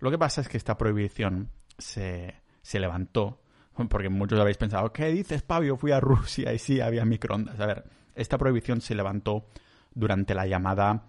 Lo 0.00 0.10
que 0.10 0.18
pasa 0.18 0.40
es 0.40 0.48
que 0.48 0.56
esta 0.56 0.76
prohibición 0.76 1.50
se, 1.78 2.34
levantó, 2.72 3.42
porque 3.88 4.08
muchos 4.08 4.40
habéis 4.40 4.56
pensado, 4.56 4.92
¿qué 4.92 5.06
dices, 5.06 5.42
Pablo? 5.42 5.76
Fui 5.76 5.92
a 5.92 6.00
Rusia 6.00 6.52
y 6.52 6.58
sí 6.58 6.80
había 6.80 7.04
microondas. 7.04 7.60
A 7.60 7.66
ver, 7.66 7.84
esta 8.14 8.38
prohibición 8.38 8.80
se 8.80 8.94
levantó 8.94 9.46
durante 9.94 10.34
la 10.34 10.46
llamada 10.46 11.04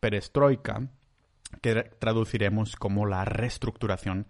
perestroika, 0.00 0.88
que 1.60 1.74
traduciremos 1.98 2.76
como 2.76 3.06
la 3.06 3.24
reestructuración 3.24 4.26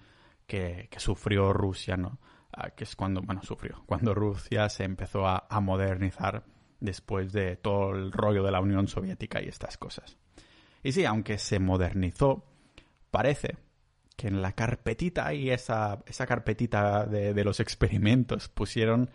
que, 0.46 0.88
sufrió 0.96 1.52
Rusia, 1.52 1.96
¿no? 1.96 2.18
Ah, 2.52 2.70
que 2.70 2.84
es 2.84 2.96
cuando, 2.96 3.22
bueno, 3.22 3.42
sufrió, 3.42 3.84
cuando 3.86 4.12
Rusia 4.14 4.68
se 4.68 4.84
empezó 4.84 5.26
a, 5.26 5.46
modernizar 5.60 6.44
después 6.80 7.32
de 7.32 7.56
todo 7.56 7.92
el 7.92 8.10
rollo 8.10 8.42
de 8.42 8.50
la 8.50 8.60
Unión 8.60 8.88
Soviética 8.88 9.40
y 9.40 9.48
estas 9.48 9.78
cosas. 9.78 10.16
Y 10.82 10.92
sí, 10.92 11.04
aunque 11.04 11.38
se 11.38 11.60
modernizó, 11.60 12.49
parece 13.10 13.56
que 14.16 14.28
en 14.28 14.42
la 14.42 14.52
carpetita 14.52 15.32
y 15.34 15.50
esa, 15.50 16.00
esa 16.06 16.26
carpetita 16.26 17.06
de, 17.06 17.32
de, 17.34 17.44
los 17.44 17.60
experimentos 17.60 18.48
pusieron 18.48 19.10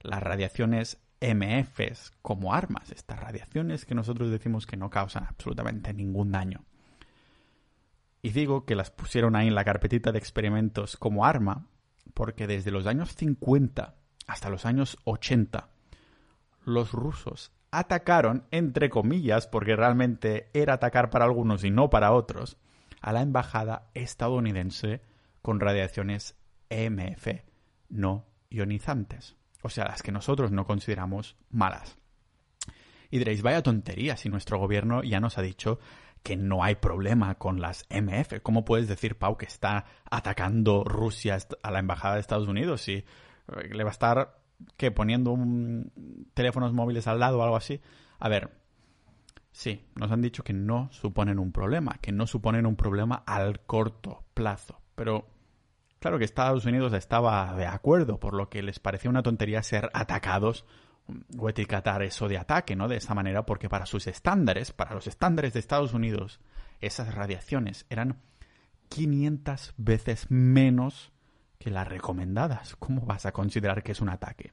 las 0.00 0.22
radiaciones 0.22 0.98
MFs 1.20 2.12
como 2.22 2.54
armas, 2.54 2.90
estas 2.90 3.20
radiaciones 3.20 3.84
que 3.84 3.94
nosotros 3.94 4.30
decimos 4.30 4.66
que 4.66 4.76
no 4.76 4.90
causan 4.90 5.24
absolutamente 5.24 5.92
ningún 5.92 6.32
daño. 6.32 6.64
Y 8.22 8.30
digo 8.30 8.66
que 8.66 8.74
las 8.74 8.90
pusieron 8.90 9.34
ahí 9.36 9.48
en 9.48 9.54
la 9.54 9.64
carpetita 9.64 10.12
de 10.12 10.18
experimentos 10.18 10.96
como 10.96 11.24
arma, 11.24 11.66
porque 12.12 12.46
desde 12.46 12.70
los 12.70 12.86
años 12.86 13.14
50 13.14 13.94
hasta 14.26 14.50
los 14.50 14.66
años 14.66 14.98
80, 15.04 15.68
los 16.64 16.92
rusos 16.92 17.52
atacaron, 17.70 18.44
entre 18.50 18.90
comillas, 18.90 19.46
porque 19.46 19.76
realmente 19.76 20.50
era 20.52 20.74
atacar 20.74 21.10
para 21.10 21.24
algunos 21.24 21.64
y 21.64 21.70
no 21.70 21.90
para 21.90 22.12
otros, 22.12 22.56
a 23.00 23.12
la 23.12 23.22
embajada 23.22 23.90
estadounidense 23.94 25.02
con 25.42 25.60
radiaciones 25.60 26.36
EMF 26.68 27.28
no 27.88 28.26
ionizantes, 28.50 29.36
o 29.62 29.68
sea, 29.68 29.86
las 29.86 30.02
que 30.02 30.12
nosotros 30.12 30.50
no 30.50 30.64
consideramos 30.64 31.36
malas. 31.50 31.96
Y 33.10 33.18
diréis, 33.18 33.42
vaya 33.42 33.62
tontería 33.62 34.16
si 34.16 34.28
nuestro 34.28 34.58
gobierno 34.58 35.02
ya 35.02 35.20
nos 35.20 35.36
ha 35.38 35.42
dicho 35.42 35.80
que 36.22 36.36
no 36.36 36.62
hay 36.62 36.76
problema 36.76 37.36
con 37.36 37.60
las 37.60 37.86
MF. 37.90 38.40
¿Cómo 38.42 38.64
puedes 38.64 38.88
decir, 38.88 39.18
Pau, 39.18 39.36
que 39.36 39.46
está 39.46 39.86
atacando 40.10 40.84
Rusia 40.84 41.38
a 41.62 41.70
la 41.70 41.78
embajada 41.78 42.14
de 42.14 42.20
Estados 42.20 42.46
Unidos 42.46 42.82
si 42.82 42.92
eh, 42.94 43.04
le 43.70 43.84
va 43.84 43.90
a 43.90 43.92
estar 43.92 44.38
que 44.76 44.90
poniendo 44.90 45.32
un, 45.32 46.30
teléfonos 46.34 46.72
móviles 46.72 47.06
al 47.06 47.18
lado 47.18 47.38
o 47.38 47.42
algo 47.42 47.56
así? 47.56 47.80
A 48.18 48.28
ver, 48.28 48.50
sí, 49.52 49.84
nos 49.96 50.10
han 50.10 50.22
dicho 50.22 50.42
que 50.42 50.52
no 50.52 50.88
suponen 50.92 51.38
un 51.38 51.52
problema, 51.52 51.98
que 52.00 52.12
no 52.12 52.26
suponen 52.26 52.66
un 52.66 52.76
problema 52.76 53.22
al 53.26 53.60
corto 53.60 54.24
plazo, 54.34 54.80
pero 54.94 55.28
claro 55.98 56.18
que 56.18 56.24
Estados 56.24 56.64
Unidos 56.64 56.92
estaba 56.92 57.54
de 57.56 57.66
acuerdo, 57.66 58.18
por 58.18 58.34
lo 58.34 58.48
que 58.48 58.62
les 58.62 58.78
parecía 58.78 59.10
una 59.10 59.22
tontería 59.22 59.62
ser 59.62 59.90
atacados 59.92 60.64
o 61.38 61.48
etiquetar 61.48 62.02
eso 62.02 62.28
de 62.28 62.38
ataque, 62.38 62.76
¿no? 62.76 62.88
De 62.88 62.96
esa 62.96 63.14
manera, 63.14 63.44
porque 63.44 63.68
para 63.68 63.86
sus 63.86 64.06
estándares, 64.06 64.72
para 64.72 64.94
los 64.94 65.06
estándares 65.06 65.52
de 65.52 65.60
Estados 65.60 65.94
Unidos, 65.94 66.40
esas 66.80 67.14
radiaciones 67.14 67.86
eran 67.90 68.20
500 68.88 69.74
veces 69.76 70.30
menos 70.30 71.12
que 71.58 71.70
las 71.70 71.88
recomendadas. 71.88 72.76
¿Cómo 72.76 73.02
vas 73.02 73.26
a 73.26 73.32
considerar 73.32 73.82
que 73.82 73.92
es 73.92 74.00
un 74.00 74.08
ataque? 74.08 74.52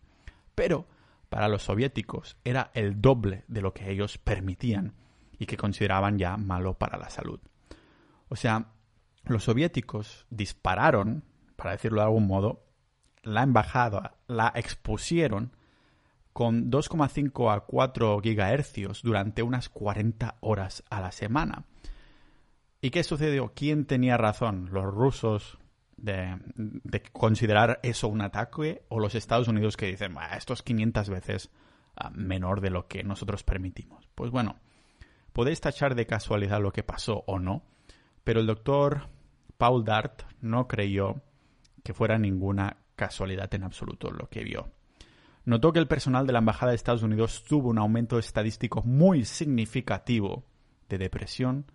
Pero 0.55 0.87
para 1.29 1.47
los 1.47 1.63
soviéticos 1.63 2.37
era 2.43 2.71
el 2.73 3.01
doble 3.01 3.43
de 3.47 3.61
lo 3.61 3.73
que 3.73 3.91
ellos 3.91 4.17
permitían 4.17 4.93
y 5.37 5.45
que 5.45 5.57
consideraban 5.57 6.17
ya 6.17 6.37
malo 6.37 6.75
para 6.75 6.97
la 6.97 7.09
salud. 7.09 7.39
O 8.29 8.35
sea, 8.35 8.71
los 9.25 9.43
soviéticos 9.43 10.25
dispararon, 10.29 11.23
para 11.55 11.71
decirlo 11.71 12.01
de 12.01 12.05
algún 12.05 12.27
modo, 12.27 12.63
la 13.23 13.43
embajada, 13.43 14.15
la 14.27 14.51
expusieron 14.55 15.51
con 16.33 16.69
2,5 16.71 17.53
a 17.53 17.61
4 17.61 18.21
gigahercios 18.21 19.01
durante 19.01 19.41
unas 19.41 19.69
40 19.69 20.37
horas 20.39 20.83
a 20.89 21.01
la 21.01 21.11
semana. 21.11 21.65
¿Y 22.79 22.91
qué 22.91 23.03
sucedió? 23.03 23.53
¿Quién 23.55 23.85
tenía 23.85 24.17
razón? 24.17 24.69
¿Los 24.71 24.85
rusos 24.85 25.57
de, 25.97 26.39
considerar 27.11 27.79
eso 27.83 28.07
un 28.07 28.21
ataque 28.21 28.83
o 28.89 28.99
los 28.99 29.15
Estados 29.15 29.47
Unidos 29.47 29.77
que 29.77 29.87
dicen, 29.87 30.15
esto 30.35 30.53
es 30.53 30.61
500 30.61 31.09
veces 31.09 31.49
ah, 31.95 32.09
menor 32.13 32.61
de 32.61 32.69
lo 32.69 32.87
que 32.87 33.03
nosotros 33.03 33.43
permitimos? 33.43 34.07
Pues 34.15 34.31
bueno, 34.31 34.57
podéis 35.33 35.61
tachar 35.61 35.95
de 35.95 36.05
casualidad 36.05 36.61
lo 36.61 36.71
que 36.71 36.83
pasó 36.83 37.23
o 37.27 37.39
no, 37.39 37.63
pero 38.23 38.39
el 38.39 38.47
doctor 38.47 39.09
Paul 39.57 39.83
Dart 39.83 40.23
no 40.41 40.67
creyó 40.67 41.21
que 41.83 41.93
fuera 41.93 42.17
ninguna 42.17 42.77
casualidad 42.95 43.53
en 43.53 43.63
absoluto 43.63 44.11
lo 44.11 44.29
que 44.29 44.43
vio 44.43 44.71
notó 45.47 45.71
que 45.71 45.79
el 45.79 45.87
personal 45.87 46.27
de 46.27 46.33
la 46.33 46.39
Embajada 46.39 46.71
de 46.71 46.75
Estados 46.75 47.03
Unidos 47.03 47.45
tuvo 47.47 47.69
un 47.69 47.77
aumento 47.77 48.19
estadístico 48.19 48.83
muy 48.83 49.23
significativo 49.23 50.43
de 50.89 50.97
depresión, 50.97 51.71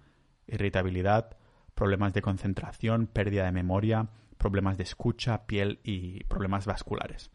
irritabilidad, 0.47 1.39
problemas 1.83 2.13
de 2.13 2.23
concentración, 2.23 3.09
pérdida 3.09 3.45
de 3.45 3.51
memoria, 3.51 4.07
problemas 4.39 4.77
de 4.77 4.85
escucha, 4.85 5.47
piel 5.47 5.81
y 5.83 6.23
problemas 6.23 6.65
vasculares. 6.65 7.33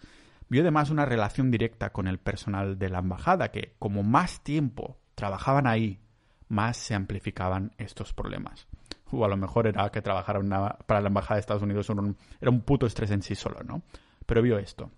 Vio 0.48 0.62
además 0.62 0.90
una 0.90 1.04
relación 1.04 1.52
directa 1.52 1.92
con 1.92 2.08
el 2.08 2.18
personal 2.18 2.80
de 2.80 2.90
la 2.90 3.00
embajada, 3.00 3.52
que 3.52 3.76
como 3.78 4.04
más 4.04 4.46
tiempo 4.46 5.02
trabajaban 5.16 5.68
ahí, 5.68 6.00
más 6.48 6.78
se 6.78 6.96
amplificaban 6.96 7.74
estos 7.78 8.14
problemas. 8.14 8.70
O 9.12 9.26
a 9.26 9.28
lo 9.28 9.36
mejor 9.36 9.68
era 9.68 9.90
que 9.90 10.02
trabajar 10.02 10.40
para 10.86 11.02
la 11.02 11.10
embajada 11.10 11.36
de 11.36 11.42
Estados 11.42 11.64
Unidos 11.64 11.90
era 11.90 12.00
un, 12.00 12.16
era 12.40 12.50
un 12.50 12.62
puto 12.62 12.86
estrés 12.86 13.12
en 13.12 13.24
sí 13.24 13.36
solo, 13.36 13.60
¿no? 13.66 13.82
Pero 14.26 14.42
vio 14.42 14.58
esto. 14.60 14.92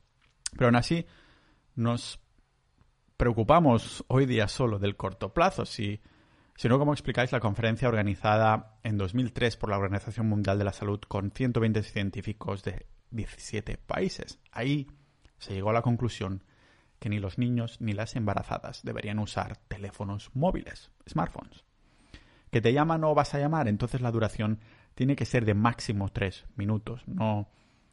Pero 0.51 0.68
aún 0.68 0.75
así, 0.75 1.08
nos 1.74 2.20
preocupamos 3.18 4.06
hoy 4.10 4.27
día 4.27 4.48
solo 4.48 4.77
del 4.77 4.96
corto 4.96 5.34
plazo, 5.34 5.65
si, 5.65 6.00
no, 6.68 6.78
como 6.78 6.92
explicáis, 6.92 7.32
la 7.32 7.39
conferencia 7.39 7.88
organizada 7.88 8.80
en 8.84 8.98
2003 8.98 9.56
por 9.56 9.70
la 9.70 9.78
Organización 9.78 10.28
Mundial 10.28 10.58
de 10.58 10.66
la 10.66 10.74
Salud 10.74 11.00
con 11.08 11.32
120 11.32 11.84
científicos 11.84 12.63
de 12.63 12.86
17 13.12 13.78
países. 13.78 14.39
Ahí 14.51 14.88
se 15.38 15.54
llegó 15.54 15.70
a 15.70 15.74
la 15.74 15.82
conclusión 15.82 16.44
que 17.00 17.08
ni 17.08 17.20
los 17.20 17.38
niños 17.38 17.80
ni 17.80 17.94
las 17.94 18.16
embarazadas 18.16 18.82
deberían 18.84 19.20
usar 19.20 19.58
teléfonos 19.70 20.32
móviles, 20.34 20.92
smartphones. 21.10 21.63
¿Que 22.51 22.62
te 22.62 22.74
llaman 22.74 23.04
o 23.04 23.16
vas 23.16 23.34
a 23.36 23.39
llamar? 23.39 23.68
Entonces 23.68 24.01
la 24.01 24.12
duración 24.12 24.60
tiene 24.96 25.16
que 25.16 25.25
ser 25.25 25.46
de 25.46 25.54
máximo 25.54 26.10
3 26.10 26.46
minutos, 26.56 27.08
no 27.08 27.48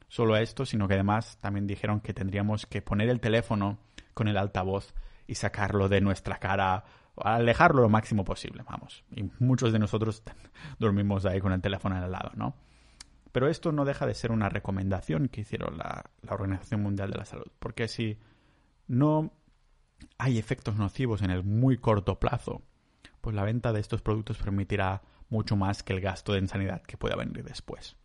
solo 0.08 0.36
esto, 0.36 0.66
sino 0.66 0.88
que 0.88 0.94
además 0.94 1.38
también 1.40 1.66
dijeron 1.66 2.00
que 2.00 2.14
tendríamos 2.14 2.66
que 2.66 2.82
poner 2.82 3.08
el 3.10 3.20
teléfono 3.20 3.78
con 4.14 4.28
el 4.28 4.36
altavoz 4.36 4.92
y 5.26 5.36
sacarlo 5.36 5.88
de 5.88 6.00
nuestra 6.00 6.38
cara, 6.38 6.84
alejarlo 7.22 7.82
lo 7.82 7.88
máximo 7.88 8.24
posible, 8.24 8.62
vamos. 8.68 9.04
Y 9.10 9.30
muchos 9.38 9.72
de 9.72 9.78
nosotros 9.78 10.22
dormimos 10.78 11.24
ahí 11.26 11.40
con 11.40 11.52
el 11.52 11.60
teléfono 11.60 11.96
al 11.96 12.10
lado, 12.10 12.30
¿no? 12.34 12.54
Pero 13.32 13.48
esto 13.48 13.72
no 13.72 13.84
deja 13.84 14.06
de 14.06 14.14
ser 14.14 14.32
una 14.32 14.48
recomendación 14.48 15.28
que 15.28 15.42
hicieron 15.42 15.76
la, 15.76 16.10
la 16.22 16.32
Organización 16.32 16.82
Mundial 16.82 17.10
de 17.10 17.18
la 17.18 17.24
Salud, 17.24 17.50
porque 17.58 17.86
si 17.88 18.18
no 18.86 19.32
hay 20.18 20.38
efectos 20.38 20.76
nocivos 20.76 21.22
en 21.22 21.30
el 21.30 21.44
muy 21.44 21.76
corto 21.76 22.18
plazo, 22.18 22.62
pues 23.20 23.34
la 23.34 23.44
venta 23.44 23.72
de 23.72 23.80
estos 23.80 24.02
productos 24.02 24.38
permitirá 24.38 25.02
mucho 25.28 25.56
más 25.56 25.82
que 25.82 25.92
el 25.92 26.00
gasto 26.00 26.36
en 26.36 26.48
sanidad 26.48 26.82
que 26.82 26.96
pueda 26.96 27.16
venir 27.16 27.42
después. 27.44 27.96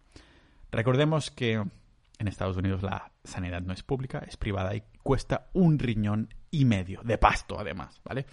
Recordemos 0.72 1.32
que 1.32 1.54
en 1.54 2.28
Estados 2.28 2.58
Unidos 2.58 2.84
la 2.84 3.12
sanidad 3.24 3.62
no 3.62 3.74
es 3.74 3.84
pública, 3.84 4.20
es 4.28 4.38
privada 4.38 4.76
y 4.76 4.84
cuesta 5.04 5.50
un 5.54 5.80
riñón 5.80 6.34
y 6.50 6.66
medio, 6.66 7.02
de 7.04 7.18
pasto 7.18 7.60
además, 7.60 8.02
¿vale? 8.04 8.26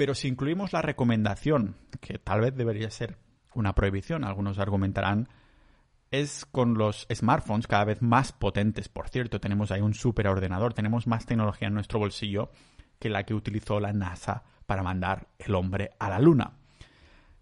Pero 0.00 0.14
si 0.14 0.28
incluimos 0.28 0.72
la 0.72 0.80
recomendación, 0.80 1.76
que 2.00 2.18
tal 2.18 2.40
vez 2.40 2.56
debería 2.56 2.90
ser 2.90 3.18
una 3.52 3.74
prohibición, 3.74 4.24
algunos 4.24 4.58
argumentarán, 4.58 5.28
es 6.10 6.46
con 6.46 6.78
los 6.78 7.06
smartphones 7.12 7.66
cada 7.66 7.84
vez 7.84 8.00
más 8.00 8.32
potentes, 8.32 8.88
por 8.88 9.10
cierto, 9.10 9.42
tenemos 9.42 9.70
ahí 9.70 9.82
un 9.82 9.92
superordenador, 9.92 10.72
tenemos 10.72 11.06
más 11.06 11.26
tecnología 11.26 11.68
en 11.68 11.74
nuestro 11.74 11.98
bolsillo 11.98 12.50
que 12.98 13.10
la 13.10 13.24
que 13.24 13.34
utilizó 13.34 13.78
la 13.78 13.92
NASA 13.92 14.42
para 14.64 14.82
mandar 14.82 15.28
el 15.38 15.54
hombre 15.54 15.90
a 15.98 16.08
la 16.08 16.18
Luna. 16.18 16.52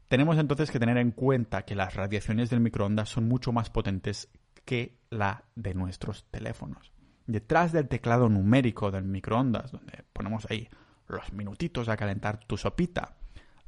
Tenemos 0.09 0.37
entonces 0.37 0.73
que 0.73 0.81
tener 0.81 0.99
en 0.99 1.13
cuenta 1.13 1.63
que 1.63 1.77
las 1.77 1.95
radiaciones 1.95 2.51
del 2.51 2.59
microondas 2.59 3.09
son 3.09 3.29
mucho 3.29 3.53
más 3.53 3.71
potentes 3.71 4.31
que 4.65 4.99
la 5.11 5.45
de 5.55 5.75
nuestros 5.75 6.25
teléfonos. 6.25 6.91
Detrás 7.25 7.71
del 7.71 7.87
teclado 7.87 8.29
numérico 8.29 8.91
del 8.91 9.05
microondas, 9.05 9.71
donde 9.71 10.03
ponemos 10.13 10.45
ahí 10.51 10.69
los 11.09 11.33
minutitos 11.33 11.89
a 11.89 11.97
calentar 11.97 12.39
tu 12.45 12.57
sopita, 12.57 13.17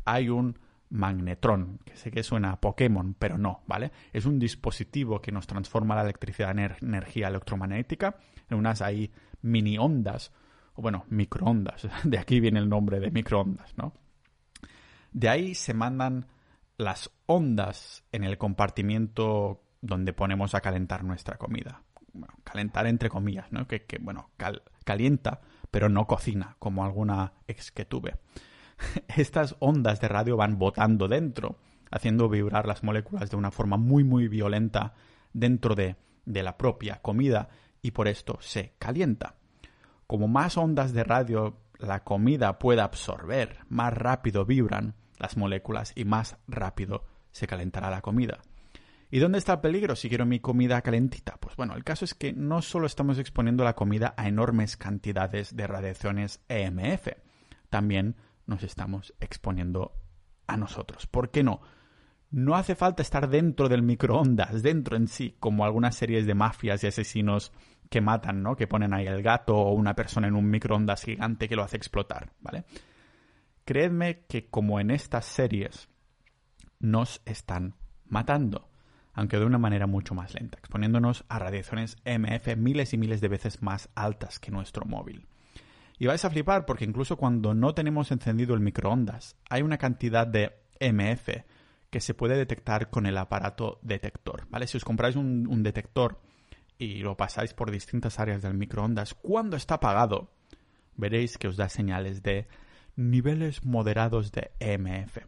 hay 0.04 0.28
un 0.28 0.58
magnetrón, 0.90 1.78
que 1.84 1.96
sé 1.96 2.10
que 2.10 2.22
suena 2.22 2.52
a 2.52 2.60
Pokémon, 2.60 3.14
pero 3.18 3.38
no, 3.38 3.62
¿vale? 3.66 3.92
Es 4.12 4.26
un 4.26 4.38
dispositivo 4.38 5.20
que 5.20 5.32
nos 5.32 5.46
transforma 5.46 5.94
la 5.94 6.02
electricidad 6.02 6.50
en 6.50 6.76
energía 6.80 7.28
electromagnética 7.28 8.16
en 8.48 8.58
unas 8.58 8.82
ahí 8.82 9.10
mini 9.42 9.78
ondas, 9.78 10.32
o 10.74 10.82
bueno, 10.82 11.04
microondas, 11.08 11.88
de 12.04 12.18
aquí 12.18 12.40
viene 12.40 12.58
el 12.58 12.68
nombre 12.68 13.00
de 13.00 13.10
microondas, 13.10 13.76
¿no? 13.76 13.94
De 15.12 15.28
ahí 15.28 15.54
se 15.54 15.74
mandan 15.74 16.26
las 16.76 17.10
ondas 17.26 18.04
en 18.12 18.24
el 18.24 18.38
compartimiento 18.38 19.62
donde 19.80 20.12
ponemos 20.12 20.54
a 20.54 20.60
calentar 20.60 21.04
nuestra 21.04 21.36
comida. 21.36 21.82
Bueno, 22.12 22.34
calentar 22.44 22.86
entre 22.86 23.08
comillas, 23.08 23.50
¿no? 23.52 23.66
Que, 23.66 23.84
bueno, 24.00 24.30
calienta, 24.84 25.40
pero 25.70 25.88
no 25.88 26.06
cocina, 26.06 26.56
como 26.58 26.84
alguna 26.84 27.32
ex 27.46 27.70
que 27.70 27.84
tuve. 27.84 28.16
Estas 29.16 29.56
ondas 29.58 30.00
de 30.00 30.08
radio 30.08 30.36
van 30.36 30.58
botando 30.58 31.08
dentro, 31.08 31.58
haciendo 31.90 32.28
vibrar 32.28 32.66
las 32.66 32.82
moléculas 32.82 33.30
de 33.30 33.36
una 33.36 33.50
forma 33.50 33.76
muy, 33.76 34.04
muy 34.04 34.28
violenta 34.28 34.94
dentro 35.32 35.74
de, 35.74 35.96
de 36.24 36.42
la 36.42 36.56
propia 36.56 37.00
comida 37.02 37.48
y 37.82 37.92
por 37.92 38.08
esto 38.08 38.38
se 38.40 38.74
calienta. 38.78 39.36
Como 40.06 40.28
más 40.28 40.56
ondas 40.56 40.92
de 40.92 41.04
radio 41.04 41.56
la 41.78 42.04
comida 42.04 42.58
pueda 42.58 42.84
absorber, 42.84 43.58
más 43.68 43.94
rápido 43.94 44.44
vibran 44.44 44.94
las 45.18 45.36
moléculas 45.36 45.92
y 45.94 46.04
más 46.04 46.36
rápido 46.46 47.04
se 47.32 47.46
calentará 47.46 47.90
la 47.90 48.02
comida. 48.02 48.40
¿Y 49.12 49.18
dónde 49.18 49.38
está 49.38 49.54
el 49.54 49.60
peligro 49.60 49.96
si 49.96 50.08
quiero 50.08 50.24
mi 50.24 50.38
comida 50.38 50.82
calentita? 50.82 51.36
Pues 51.40 51.56
bueno, 51.56 51.74
el 51.74 51.82
caso 51.82 52.04
es 52.04 52.14
que 52.14 52.32
no 52.32 52.62
solo 52.62 52.86
estamos 52.86 53.18
exponiendo 53.18 53.64
la 53.64 53.74
comida 53.74 54.14
a 54.16 54.28
enormes 54.28 54.76
cantidades 54.76 55.56
de 55.56 55.66
radiaciones 55.66 56.40
EMF, 56.48 57.08
también 57.70 58.14
nos 58.46 58.62
estamos 58.62 59.12
exponiendo 59.18 59.96
a 60.46 60.56
nosotros. 60.56 61.08
¿Por 61.08 61.30
qué 61.30 61.42
no? 61.42 61.60
No 62.30 62.54
hace 62.54 62.76
falta 62.76 63.02
estar 63.02 63.28
dentro 63.28 63.68
del 63.68 63.82
microondas, 63.82 64.62
dentro 64.62 64.96
en 64.96 65.08
sí, 65.08 65.36
como 65.40 65.64
algunas 65.64 65.96
series 65.96 66.24
de 66.24 66.34
mafias 66.34 66.84
y 66.84 66.86
asesinos 66.86 67.52
que 67.88 68.00
matan, 68.00 68.44
¿no? 68.44 68.54
Que 68.54 68.68
ponen 68.68 68.94
ahí 68.94 69.08
el 69.08 69.24
gato 69.24 69.56
o 69.56 69.72
una 69.72 69.96
persona 69.96 70.28
en 70.28 70.36
un 70.36 70.48
microondas 70.48 71.02
gigante 71.02 71.48
que 71.48 71.56
lo 71.56 71.64
hace 71.64 71.76
explotar, 71.76 72.32
¿vale? 72.40 72.64
Creedme 73.64 74.20
que 74.28 74.48
como 74.48 74.78
en 74.78 74.92
estas 74.92 75.24
series 75.24 75.88
nos 76.78 77.20
están 77.24 77.74
matando 78.04 78.69
aunque 79.20 79.38
de 79.38 79.44
una 79.44 79.58
manera 79.58 79.86
mucho 79.86 80.14
más 80.14 80.32
lenta, 80.32 80.56
exponiéndonos 80.58 81.26
a 81.28 81.38
radiaciones 81.38 81.98
EMF 82.06 82.56
miles 82.56 82.94
y 82.94 82.96
miles 82.96 83.20
de 83.20 83.28
veces 83.28 83.60
más 83.60 83.90
altas 83.94 84.38
que 84.38 84.50
nuestro 84.50 84.86
móvil. 84.86 85.26
Y 85.98 86.06
vais 86.06 86.24
a 86.24 86.30
flipar 86.30 86.64
porque 86.64 86.86
incluso 86.86 87.18
cuando 87.18 87.52
no 87.52 87.74
tenemos 87.74 88.10
encendido 88.12 88.54
el 88.54 88.60
microondas, 88.60 89.36
hay 89.50 89.60
una 89.60 89.76
cantidad 89.76 90.26
de 90.26 90.56
EMF 90.78 91.28
que 91.90 92.00
se 92.00 92.14
puede 92.14 92.34
detectar 92.34 92.88
con 92.88 93.04
el 93.04 93.18
aparato 93.18 93.78
detector. 93.82 94.46
¿vale? 94.48 94.66
Si 94.66 94.78
os 94.78 94.86
compráis 94.86 95.16
un, 95.16 95.62
detector 95.62 96.22
y 96.78 97.00
lo 97.00 97.18
pasáis 97.18 97.52
por 97.52 97.70
distintas 97.70 98.18
áreas 98.20 98.40
del 98.40 98.54
microondas, 98.54 99.12
cuando 99.12 99.58
está 99.58 99.74
apagado, 99.74 100.32
veréis 100.96 101.36
que 101.36 101.48
os 101.48 101.58
da 101.58 101.68
señales 101.68 102.22
de 102.22 102.48
niveles 102.96 103.66
moderados 103.66 104.32
de 104.32 104.52
EMF. 104.60 105.18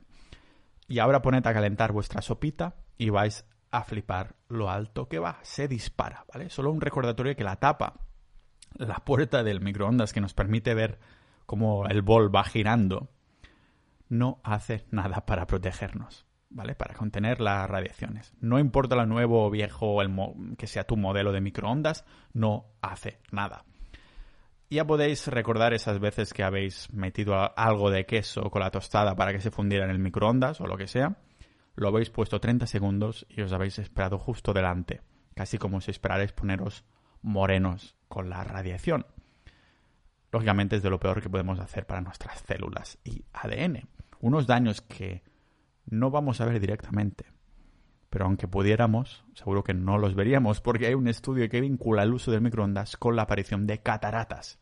Y 0.89 0.99
ahora 0.99 1.21
poned 1.21 1.47
a 1.47 1.53
calentar 1.53 1.93
vuestra 1.93 2.23
sopita 2.23 2.77
y 2.97 3.11
vais 3.11 3.45
a 3.73 3.83
flipar 3.83 4.37
lo 4.49 4.71
alto 4.71 5.09
que 5.09 5.19
va. 5.19 5.39
Se 5.43 5.67
dispara, 5.67 6.25
¿vale? 6.33 6.51
Solo 6.51 6.71
un 6.71 6.81
recordatorio 6.81 7.35
que 7.35 7.43
la 7.43 7.57
tapa, 7.57 7.95
la 8.77 8.97
puerta 8.97 9.43
del 9.43 9.61
microondas 9.61 10.13
que 10.13 10.21
nos 10.21 10.35
permite 10.35 10.75
ver 10.75 11.01
cómo 11.47 11.87
el 11.87 12.03
bol 12.03 12.35
va 12.35 12.45
girando, 12.45 13.11
no 14.09 14.41
hace 14.45 14.85
nada 14.91 15.25
para 15.25 15.47
protegernos, 15.47 16.27
¿vale? 16.51 16.75
Para 16.75 16.95
contener 16.95 17.41
las 17.41 17.69
radiaciones. 17.69 18.33
No 18.41 18.59
importa 18.59 18.95
lo 18.95 19.07
nuevo 19.07 19.47
o 19.47 19.51
viejo 19.51 20.03
el 20.03 20.15
que 20.57 20.67
sea 20.67 20.85
tu 20.85 20.97
modelo 20.97 21.33
de 21.33 21.41
microondas, 21.41 22.05
no 22.35 22.67
hace 22.83 23.21
nada. 23.31 23.65
Ya 24.69 24.87
podéis 24.87 25.27
recordar 25.29 25.75
esas 25.75 25.99
veces 25.99 26.33
que 26.33 26.43
habéis 26.43 26.93
metido 26.93 27.35
algo 27.59 27.91
de 27.91 28.07
queso 28.07 28.51
con 28.51 28.61
la 28.61 28.71
tostada 28.71 29.17
para 29.17 29.33
que 29.33 29.41
se 29.41 29.51
fundiera 29.51 29.85
en 29.85 29.91
el 29.91 29.99
microondas 29.99 30.61
o 30.61 30.67
lo 30.67 30.77
que 30.77 30.87
sea 30.87 31.17
lo 31.75 31.89
habéis 31.89 32.11
puesto 32.11 32.41
30 32.41 32.67
segundos 32.67 33.27
y 33.29 33.41
os 33.43 33.53
habéis 33.53 33.79
esperado 33.79 34.19
justo 34.19 34.53
delante, 34.53 35.01
casi 35.35 35.59
como 35.59 35.81
si 35.81 35.91
esperarais 35.91 36.33
poneros 36.33 36.85
morenos 37.23 37.97
con 38.09 38.29
la 38.29 38.45
radiación. 38.45 39.07
Lógicamente 40.31 40.77
es 40.77 40.83
de 40.83 40.91
lo 40.91 40.99
peor 40.99 41.23
que 41.23 41.31
podemos 41.31 41.61
hacer 41.61 41.87
para 41.87 42.01
nuestras 42.01 42.41
células 42.41 42.99
y 43.05 43.25
ADN. 43.33 43.89
Unos 44.21 44.47
daños 44.47 44.81
que 44.81 45.23
no 45.87 46.11
vamos 46.11 46.41
a 46.41 46.47
ver 46.47 46.61
directamente. 46.61 47.27
Pero 48.09 48.27
aunque 48.27 48.49
pudiéramos, 48.49 49.25
seguro 49.35 49.65
que 49.65 49.75
no 49.75 49.99
los 49.99 50.15
veríamos 50.15 50.61
porque 50.61 50.87
hay 50.87 50.95
un 50.95 51.09
estudio 51.09 51.49
que 51.49 51.61
vincula 51.61 52.03
el 52.03 52.13
uso 52.13 52.31
del 52.31 52.43
microondas 52.43 52.97
con 52.97 53.17
la 53.17 53.23
aparición 53.23 53.67
de 53.67 53.83
cataratas. 53.83 54.59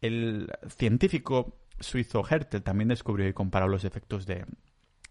El 0.00 0.50
científico 0.68 1.58
suizo 1.78 2.22
Hertel 2.28 2.62
también 2.62 2.88
descubrió 2.88 3.28
y 3.28 3.32
comparó 3.32 3.68
los 3.68 3.84
efectos 3.84 4.26
de, 4.26 4.46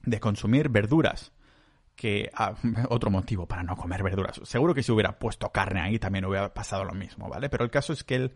de 0.04 0.20
consumir 0.20 0.70
verduras. 0.70 1.32
Que 1.96 2.30
ah, 2.34 2.56
otro 2.90 3.12
motivo 3.12 3.48
para 3.48 3.64
no 3.64 3.76
comer 3.76 4.04
verduras. 4.04 4.42
Seguro 4.44 4.74
que 4.74 4.84
si 4.84 4.92
hubiera 4.92 5.20
puesto 5.20 5.52
carne 5.52 5.82
ahí 5.82 6.00
también 6.00 6.26
hubiera 6.26 6.54
pasado 6.54 6.84
lo 6.84 6.94
mismo, 6.94 7.30
¿vale? 7.30 7.50
Pero 7.50 7.64
el 7.64 7.72
caso 7.72 7.94
es 7.94 8.04
que 8.04 8.16
él 8.16 8.34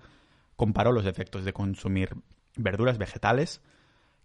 comparó 0.55 0.91
los 0.91 1.05
efectos 1.05 1.45
de 1.45 1.53
consumir 1.53 2.15
verduras 2.55 2.97
vegetales 2.97 3.61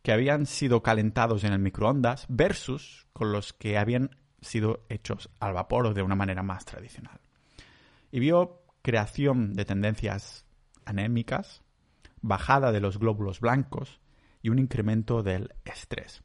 que 0.02 0.12
habían 0.12 0.46
sido 0.46 0.82
calentados 0.82 1.44
en 1.44 1.52
el 1.52 1.60
microondas 1.60 2.26
versus 2.28 3.06
con 3.12 3.32
los 3.32 3.52
que 3.52 3.78
habían 3.78 4.10
sido 4.40 4.84
hechos 4.88 5.30
al 5.38 5.52
vapor 5.52 5.86
o 5.86 5.94
de 5.94 6.02
una 6.02 6.16
manera 6.16 6.42
más 6.42 6.64
tradicional. 6.64 7.20
Y 8.10 8.18
vio 8.18 8.62
creación 8.82 9.54
de 9.54 9.64
tendencias 9.64 10.44
anémicas, 10.84 11.62
bajada 12.20 12.72
de 12.72 12.80
los 12.80 12.98
glóbulos 12.98 13.40
blancos 13.40 14.00
y 14.42 14.48
un 14.48 14.58
incremento 14.58 15.22
del 15.22 15.54
estrés. 15.64 16.22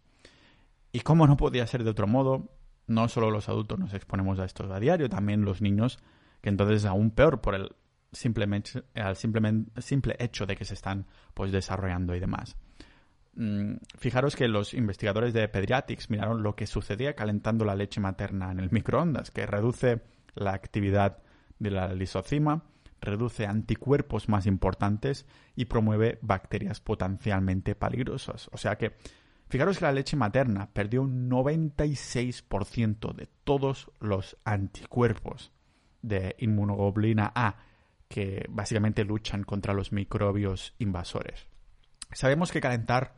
Y 0.91 1.01
como 1.01 1.27
no 1.27 1.37
podía 1.37 1.67
ser 1.67 1.83
de 1.83 1.91
otro 1.91 2.07
modo, 2.07 2.51
no 2.87 3.07
solo 3.09 3.31
los 3.31 3.49
adultos 3.49 3.77
nos 3.79 3.93
exponemos 3.93 4.39
a 4.39 4.45
esto 4.45 4.71
a 4.71 4.79
diario, 4.79 5.09
también 5.09 5.43
los 5.43 5.61
niños, 5.61 5.99
que 6.41 6.49
entonces 6.49 6.77
es 6.77 6.85
aún 6.85 7.11
peor 7.11 7.41
por 7.41 7.55
el 7.55 7.75
simplemente, 8.11 8.83
el 8.93 9.15
simple 9.15 10.15
hecho 10.19 10.45
de 10.45 10.55
que 10.55 10.65
se 10.65 10.73
están 10.73 11.05
pues 11.33 11.51
desarrollando 11.51 12.15
y 12.15 12.19
demás. 12.19 12.55
Mm, 13.35 13.75
fijaros 13.97 14.35
que 14.35 14.47
los 14.47 14.73
investigadores 14.73 15.33
de 15.33 15.47
Pediatrics 15.47 16.09
miraron 16.09 16.41
lo 16.41 16.55
que 16.55 16.65
sucedía 16.65 17.15
calentando 17.15 17.65
la 17.65 17.75
leche 17.75 18.01
materna 18.01 18.51
en 18.51 18.59
el 18.59 18.71
microondas, 18.71 19.29
que 19.29 19.45
reduce 19.45 20.01
la 20.33 20.53
actividad 20.53 21.19
de 21.59 21.71
la 21.71 21.93
lisocima, 21.93 22.63
reduce 22.99 23.45
anticuerpos 23.45 24.27
más 24.27 24.47
importantes 24.47 25.27
y 25.55 25.65
promueve 25.65 26.17
bacterias 26.21 26.79
potencialmente 26.79 27.75
peligrosas. 27.75 28.49
O 28.51 28.57
sea 28.57 28.77
que 28.77 28.95
Fijaros 29.49 29.77
que 29.77 29.85
la 29.85 29.91
leche 29.91 30.17
materna 30.17 30.69
perdió 30.71 31.01
un 31.01 31.29
96% 31.29 33.13
de 33.13 33.27
todos 33.43 33.89
los 33.99 34.37
anticuerpos 34.43 35.51
de 36.01 36.35
inmunoglobulina 36.39 37.31
A 37.33 37.55
que 38.09 38.45
básicamente 38.49 39.03
luchan 39.03 39.43
contra 39.43 39.73
los 39.73 39.91
microbios 39.91 40.73
invasores. 40.79 41.47
Sabemos 42.11 42.51
que 42.51 42.61
calentar 42.61 43.15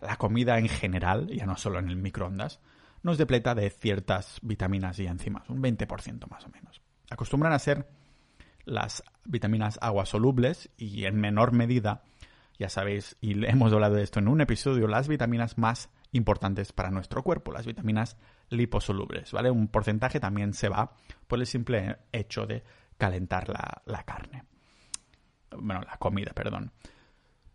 la 0.00 0.16
comida 0.16 0.58
en 0.58 0.68
general, 0.68 1.28
ya 1.28 1.46
no 1.46 1.56
solo 1.56 1.78
en 1.78 1.88
el 1.88 1.96
microondas, 1.96 2.60
nos 3.02 3.18
depleta 3.18 3.54
de 3.54 3.70
ciertas 3.70 4.38
vitaminas 4.42 4.98
y 4.98 5.06
enzimas, 5.06 5.48
un 5.48 5.62
20% 5.62 6.28
más 6.28 6.46
o 6.46 6.50
menos. 6.50 6.80
Acostumbran 7.10 7.52
a 7.52 7.58
ser 7.58 7.88
las 8.64 9.02
vitaminas 9.24 9.78
aguasolubles 9.82 10.70
y 10.76 11.04
en 11.04 11.16
menor 11.16 11.52
medida 11.52 12.02
ya 12.60 12.68
sabéis, 12.68 13.16
y 13.22 13.42
hemos 13.46 13.72
hablado 13.72 13.94
de 13.94 14.02
esto 14.02 14.18
en 14.18 14.28
un 14.28 14.42
episodio, 14.42 14.86
las 14.86 15.08
vitaminas 15.08 15.56
más 15.56 15.88
importantes 16.12 16.72
para 16.72 16.90
nuestro 16.90 17.22
cuerpo, 17.22 17.52
las 17.52 17.64
vitaminas 17.64 18.18
liposolubles, 18.50 19.32
¿vale? 19.32 19.50
Un 19.50 19.68
porcentaje 19.68 20.20
también 20.20 20.52
se 20.52 20.68
va 20.68 20.92
por 21.26 21.38
el 21.38 21.46
simple 21.46 21.96
hecho 22.12 22.46
de 22.46 22.62
calentar 22.98 23.48
la, 23.48 24.02
carne. 24.02 24.44
Bueno, 25.56 25.80
la 25.80 25.96
comida, 25.96 26.32
perdón. 26.34 26.70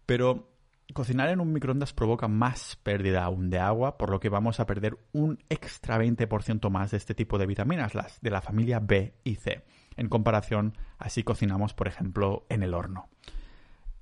Pero 0.08 0.58
cocinar 0.96 1.30
en 1.30 1.40
un 1.40 1.54
microondas 1.54 1.94
provoca 1.94 2.28
más 2.28 2.76
pérdida 2.78 3.26
aún 3.26 3.52
de 3.52 3.60
agua, 3.60 4.00
por 4.00 4.10
lo 4.10 4.20
que 4.20 4.30
vamos 4.30 4.60
a 4.60 4.66
perder 4.66 4.98
un 5.12 5.38
extra 5.50 6.00
20% 6.00 6.68
más 6.72 6.90
de 6.90 6.98
este 6.98 7.14
tipo 7.14 7.38
de 7.38 7.46
vitaminas, 7.46 7.94
las 7.94 8.20
de 8.22 8.32
la 8.32 8.42
familia 8.42 8.80
B 8.80 9.14
y 9.24 9.36
C, 9.36 9.64
en 9.98 10.10
comparación 10.10 10.76
a 10.98 11.10
si 11.10 11.22
cocinamos, 11.22 11.76
por 11.76 11.88
ejemplo, 11.88 12.48
en 12.50 12.64
el 12.64 12.74
horno. 12.74 13.08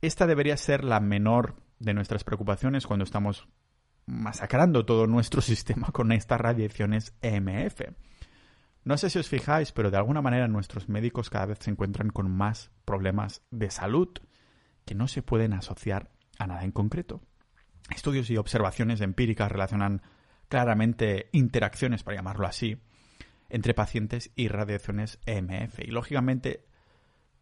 Esta 0.03 0.27
debería 0.27 0.57
ser 0.57 0.83
la 0.83 0.99
menor 0.99 1.55
de 1.79 1.93
nuestras 1.93 2.25
preocupaciones 2.25 2.85
cuando 2.85 3.05
estamos 3.05 3.47
masacrando 4.05 4.85
todo 4.85 5.07
nuestro 5.07 5.41
sistema 5.41 5.93
con 5.93 6.11
estas 6.11 6.41
radiaciones 6.41 7.15
EMF. 7.21 7.83
No 8.83 8.97
sé 8.97 9.09
si 9.09 9.19
os 9.19 9.29
fijáis, 9.29 9.71
pero 9.71 9.91
de 9.91 9.95
alguna 9.95 10.21
manera 10.21 10.49
nuestros 10.49 10.89
médicos 10.89 11.29
cada 11.29 11.45
vez 11.45 11.59
se 11.61 11.71
encuentran 11.71 12.09
con 12.09 12.29
más 12.29 12.69
problemas 12.83 13.43
de 13.49 13.71
salud 13.71 14.09
que 14.83 14.93
no 14.93 15.07
se 15.07 15.21
pueden 15.21 15.53
asociar 15.53 16.11
a 16.37 16.47
nada 16.47 16.65
en 16.65 16.73
concreto. 16.73 17.21
Estudios 17.89 18.29
y 18.29 18.35
observaciones 18.35 18.99
empíricas 18.99 19.49
relacionan 19.49 20.01
claramente 20.49 21.29
interacciones, 21.31 22.03
para 22.03 22.17
llamarlo 22.17 22.45
así, 22.45 22.77
entre 23.47 23.73
pacientes 23.73 24.31
y 24.35 24.49
radiaciones 24.49 25.21
EMF. 25.25 25.79
Y 25.79 25.91
lógicamente, 25.91 26.65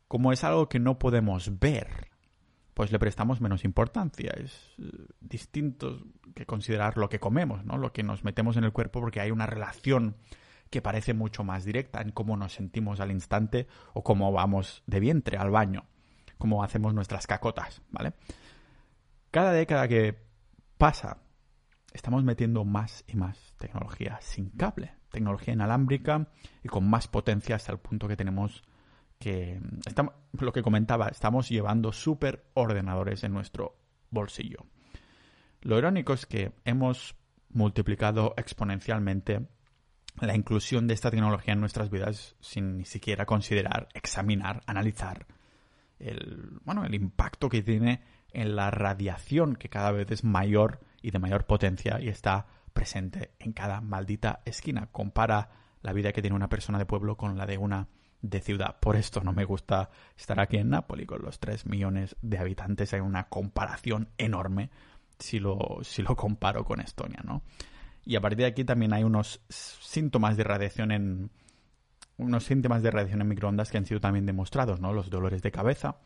como 0.07 0.31
es 0.31 0.43
algo 0.43 0.69
que 0.69 0.77
no 0.77 0.99
podemos 0.99 1.59
ver, 1.59 2.10
pues 2.73 2.91
le 2.91 2.99
prestamos 2.99 3.41
menos 3.41 3.65
importancia. 3.65 4.31
Es 4.37 4.75
eh, 4.79 4.89
distinto 5.19 6.03
que 6.35 6.45
considerar 6.45 6.97
lo 6.97 7.09
que 7.09 7.19
comemos, 7.19 7.65
¿no? 7.65 7.77
Lo 7.77 7.93
que 7.93 8.03
nos 8.03 8.23
metemos 8.23 8.57
en 8.57 8.63
el 8.63 8.71
cuerpo 8.71 8.99
porque 8.99 9.19
hay 9.19 9.31
una 9.31 9.45
relación 9.45 10.15
que 10.69 10.81
parece 10.81 11.13
mucho 11.13 11.43
más 11.43 11.65
directa 11.65 12.01
en 12.01 12.11
cómo 12.11 12.37
nos 12.37 12.53
sentimos 12.53 13.01
al 13.01 13.11
instante 13.11 13.67
o 13.93 14.03
cómo 14.03 14.31
vamos 14.31 14.83
de 14.87 15.01
vientre 15.01 15.37
al 15.37 15.51
baño, 15.51 15.85
cómo 16.37 16.63
hacemos 16.63 16.93
nuestras 16.93 17.27
cacotas, 17.27 17.81
¿vale? 17.91 18.13
Cada 19.31 19.51
década 19.51 19.87
que 19.87 20.17
pasa, 20.77 21.17
estamos 21.93 22.23
metiendo 22.23 22.63
más 22.63 23.03
y 23.07 23.17
más 23.17 23.53
tecnología 23.57 24.17
sin 24.21 24.49
cable, 24.49 24.93
tecnología 25.11 25.53
inalámbrica 25.53 26.29
y 26.63 26.69
con 26.69 26.89
más 26.89 27.07
potencia 27.07 27.57
hasta 27.57 27.73
el 27.73 27.79
punto 27.79 28.07
que 28.07 28.15
tenemos 28.15 28.63
que 29.21 29.61
estamos, 29.85 30.13
lo 30.39 30.51
que 30.51 30.61
comentaba, 30.61 31.07
estamos 31.07 31.47
llevando 31.47 31.93
super 31.93 32.43
ordenadores 32.53 33.23
en 33.23 33.31
nuestro 33.31 33.77
bolsillo. 34.09 34.65
Lo 35.61 35.77
irónico 35.77 36.11
es 36.11 36.25
que 36.25 36.51
hemos 36.65 37.15
multiplicado 37.49 38.33
exponencialmente 38.35 39.47
la 40.19 40.35
inclusión 40.35 40.87
de 40.87 40.93
esta 40.93 41.11
tecnología 41.11 41.53
en 41.53 41.61
nuestras 41.61 41.89
vidas 41.89 42.35
sin 42.41 42.77
ni 42.77 42.85
siquiera 42.85 43.25
considerar, 43.25 43.87
examinar, 43.93 44.61
analizar 44.65 45.25
el, 45.99 46.59
bueno, 46.65 46.83
el 46.83 46.95
impacto 46.95 47.47
que 47.47 47.61
tiene 47.61 48.01
en 48.33 48.55
la 48.55 48.71
radiación 48.71 49.55
que 49.55 49.69
cada 49.69 49.91
vez 49.91 50.09
es 50.11 50.23
mayor 50.23 50.79
y 51.01 51.11
de 51.11 51.19
mayor 51.19 51.45
potencia 51.45 51.99
y 52.01 52.09
está 52.09 52.47
presente 52.73 53.31
en 53.39 53.53
cada 53.53 53.81
maldita 53.81 54.41
esquina. 54.45 54.89
Compara 54.91 55.51
la 55.81 55.93
vida 55.93 56.11
que 56.11 56.21
tiene 56.21 56.35
una 56.35 56.49
persona 56.49 56.77
de 56.77 56.85
pueblo 56.85 57.17
con 57.17 57.37
la 57.37 57.45
de 57.45 57.57
una 57.57 57.87
de 58.21 58.39
ciudad. 58.39 58.79
Por 58.79 58.95
esto 58.95 59.21
no 59.21 59.33
me 59.33 59.45
gusta 59.45 59.89
estar 60.17 60.39
aquí 60.39 60.57
en 60.57 60.69
Nápoles 60.69 61.07
con 61.07 61.21
los 61.21 61.39
3 61.39 61.65
millones 61.65 62.15
de 62.21 62.37
habitantes. 62.37 62.93
Hay 62.93 62.99
una 62.99 63.29
comparación 63.29 64.09
enorme 64.17 64.69
si 65.19 65.39
lo, 65.39 65.79
si 65.83 66.01
lo 66.01 66.15
comparo 66.15 66.63
con 66.65 66.81
Estonia, 66.81 67.21
¿no? 67.23 67.43
Y 68.03 68.15
a 68.15 68.21
partir 68.21 68.39
de 68.39 68.45
aquí 68.45 68.63
también 68.63 68.93
hay 68.93 69.03
unos 69.03 69.41
síntomas 69.49 70.35
de 70.35 70.43
radiación 70.43 70.91
en, 70.91 71.31
unos 72.17 72.43
síntomas 72.45 72.81
de 72.83 72.91
radiación 72.91 73.21
en 73.21 73.27
microondas 73.27 73.71
que 73.71 73.77
han 73.77 73.85
sido 73.85 73.99
también 73.99 74.25
demostrados, 74.25 74.79
¿no? 74.79 74.93
Los 74.93 75.09
dolores 75.09 75.41
de 75.41 75.51
cabeza, 75.51 75.97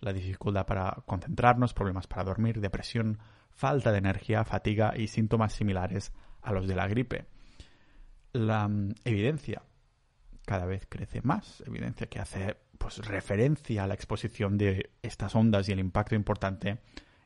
la 0.00 0.12
dificultad 0.12 0.66
para 0.66 1.02
concentrarnos, 1.06 1.74
problemas 1.74 2.06
para 2.06 2.24
dormir, 2.24 2.60
depresión, 2.60 3.18
falta 3.50 3.92
de 3.92 3.98
energía, 3.98 4.44
fatiga 4.44 4.94
y 4.96 5.08
síntomas 5.08 5.52
similares 5.52 6.12
a 6.42 6.52
los 6.52 6.66
de 6.66 6.74
la 6.74 6.88
gripe. 6.88 7.26
La 8.32 8.66
mm, 8.66 8.94
evidencia 9.04 9.62
cada 10.44 10.66
vez 10.66 10.86
crece 10.88 11.20
más, 11.22 11.62
evidencia 11.66 12.06
que 12.06 12.20
hace 12.20 12.56
pues, 12.78 12.98
referencia 12.98 13.84
a 13.84 13.86
la 13.86 13.94
exposición 13.94 14.58
de 14.58 14.90
estas 15.02 15.34
ondas 15.34 15.68
y 15.68 15.72
el 15.72 15.80
impacto 15.80 16.14
importante 16.14 16.78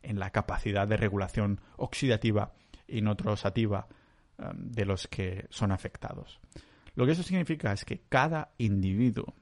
en 0.02 0.18
la 0.18 0.30
capacidad 0.30 0.86
de 0.86 0.96
regulación 0.96 1.60
oxidativa 1.76 2.52
y 2.86 3.02
notrosativa 3.02 3.88
um, 4.38 4.70
de 4.70 4.84
los 4.84 5.08
que 5.08 5.46
son 5.50 5.72
afectados. 5.72 6.40
Lo 6.94 7.06
que 7.06 7.12
eso 7.12 7.22
significa 7.22 7.72
es 7.72 7.84
que 7.84 8.02
cada 8.08 8.52
individuo 8.58 9.34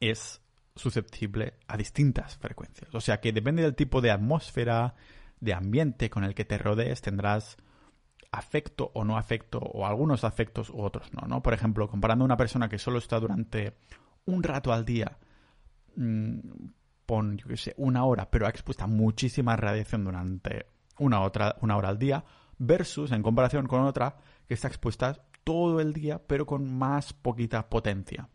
es 0.00 0.40
susceptible 0.74 1.54
a 1.66 1.76
distintas 1.76 2.36
frecuencias. 2.38 2.94
O 2.94 3.00
sea 3.00 3.20
que 3.20 3.32
depende 3.32 3.62
del 3.62 3.74
tipo 3.74 4.00
de 4.00 4.10
atmósfera, 4.10 4.94
de 5.40 5.54
ambiente 5.54 6.08
con 6.08 6.24
el 6.24 6.34
que 6.34 6.44
te 6.44 6.58
rodees, 6.58 7.02
tendrás 7.02 7.56
afecto 8.32 8.90
o 8.94 9.04
no 9.04 9.18
afecto, 9.18 9.58
o 9.58 9.86
algunos 9.86 10.24
afectos 10.24 10.70
u 10.70 10.80
otros 10.80 11.12
no, 11.12 11.28
¿no? 11.28 11.42
Por 11.42 11.52
ejemplo, 11.52 11.88
comparando 11.88 12.24
a 12.24 12.26
una 12.26 12.36
persona 12.36 12.68
que 12.68 12.78
solo 12.78 12.98
está 12.98 13.20
durante 13.20 13.76
un 14.24 14.42
rato 14.42 14.72
al 14.72 14.84
día, 14.84 15.18
mm, 15.96 16.38
pon, 17.04 17.36
yo 17.36 17.46
qué 17.46 17.58
sé, 17.58 17.74
una 17.76 18.04
hora, 18.06 18.30
pero 18.30 18.46
ha 18.46 18.48
expuesta 18.48 18.86
muchísima 18.86 19.54
radiación 19.56 20.04
durante 20.04 20.66
una, 20.98 21.20
otra, 21.20 21.56
una 21.60 21.76
hora 21.76 21.90
al 21.90 21.98
día, 21.98 22.24
versus 22.58 23.12
en 23.12 23.22
comparación 23.22 23.66
con 23.66 23.82
otra 23.82 24.16
que 24.48 24.54
está 24.54 24.68
expuesta 24.68 25.26
todo 25.44 25.80
el 25.80 25.92
día, 25.92 26.22
pero 26.26 26.46
con 26.46 26.72
más 26.78 27.12
poquita 27.12 27.68
potencia. 27.68 28.28